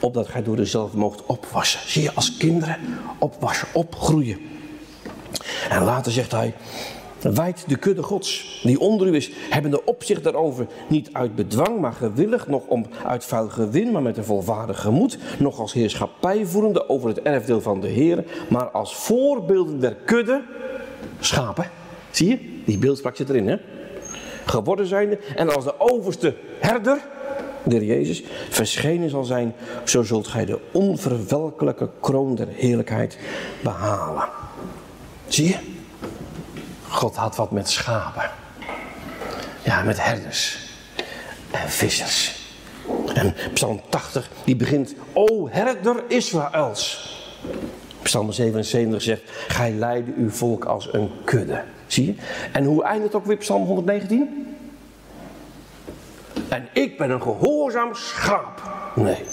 [0.00, 1.80] Opdat gij door dezelfde moogt opwassen.
[1.86, 2.76] Zie je, als kinderen
[3.18, 4.38] opwassen, opgroeien.
[5.68, 6.54] En later zegt hij,
[7.34, 11.80] Wijt de kudde gods, die onder u is, hebben de opzicht daarover niet uit bedwang,
[11.80, 16.46] maar gewillig, nog om uit vuil gewin, maar met een volvaardig gemoed, nog als heerschappij
[16.46, 20.42] voerende over het erfdeel van de Heer, maar als voorbeelden der kudde,
[21.20, 21.70] schapen,
[22.10, 23.56] zie je, die beeldspraak zit erin, hè?
[24.44, 26.98] Geworden zijnde, en als de overste herder,
[27.66, 29.54] de Jezus, verschenen zal zijn,
[29.84, 33.18] zo zult gij de onverwelkelijke kroon der heerlijkheid
[33.62, 34.28] behalen.
[35.28, 35.56] Zie je?
[36.88, 38.30] God had wat met schapen.
[39.62, 40.58] Ja, met herders
[41.50, 42.44] en vissers.
[43.14, 47.14] En Psalm 80, die begint, O herder Israëls.
[48.02, 51.62] Psalm 77 zegt, gij leidde uw volk als een kudde.
[51.86, 52.14] Zie je?
[52.52, 54.45] En hoe eindigt ook weer Psalm 119?
[56.48, 58.62] En ik ben een gehoorzaam schaap.
[58.94, 59.24] Nee.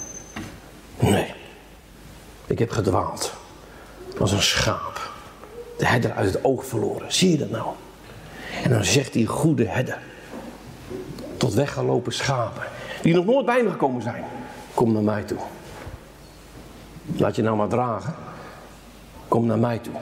[0.99, 1.33] Nee.
[2.45, 3.33] Ik heb gedwaald.
[4.19, 5.11] Als een schaap
[5.77, 7.13] de herder uit het oog verloren.
[7.13, 7.67] Zie je dat nou?
[8.63, 9.99] En dan zegt die goede herder
[11.37, 12.63] tot weggelopen schapen,
[13.01, 14.23] die nog nooit bij me gekomen zijn,
[14.73, 15.37] kom naar mij toe.
[17.15, 18.15] Laat je nou maar dragen.
[19.27, 19.93] Kom naar mij toe.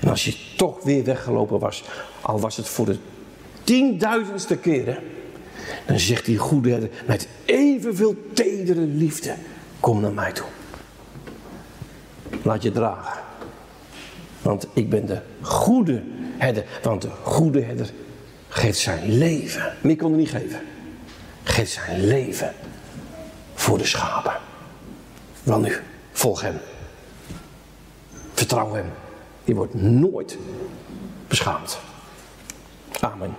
[0.00, 1.84] En als je toch weer weggelopen was,
[2.20, 2.98] al was het voor de
[3.64, 4.98] tienduizendste keer, hè,
[5.86, 9.34] dan zegt die goede herder met evenveel tedere liefde,
[9.80, 10.46] kom naar mij toe.
[12.42, 13.22] Laat je dragen.
[14.42, 16.02] Want ik ben de goede
[16.36, 16.64] herder.
[16.82, 17.90] Want de goede herder
[18.48, 19.72] geeft zijn leven.
[19.80, 20.60] Meer kon hij niet geven.
[21.42, 22.52] Geeft zijn leven
[23.54, 24.36] voor de schapen.
[25.42, 25.76] Wel nu,
[26.12, 26.56] volg hem.
[28.34, 28.86] Vertrouw hem.
[29.44, 30.38] Je wordt nooit
[31.28, 31.78] beschaamd.
[33.00, 33.34] Amen.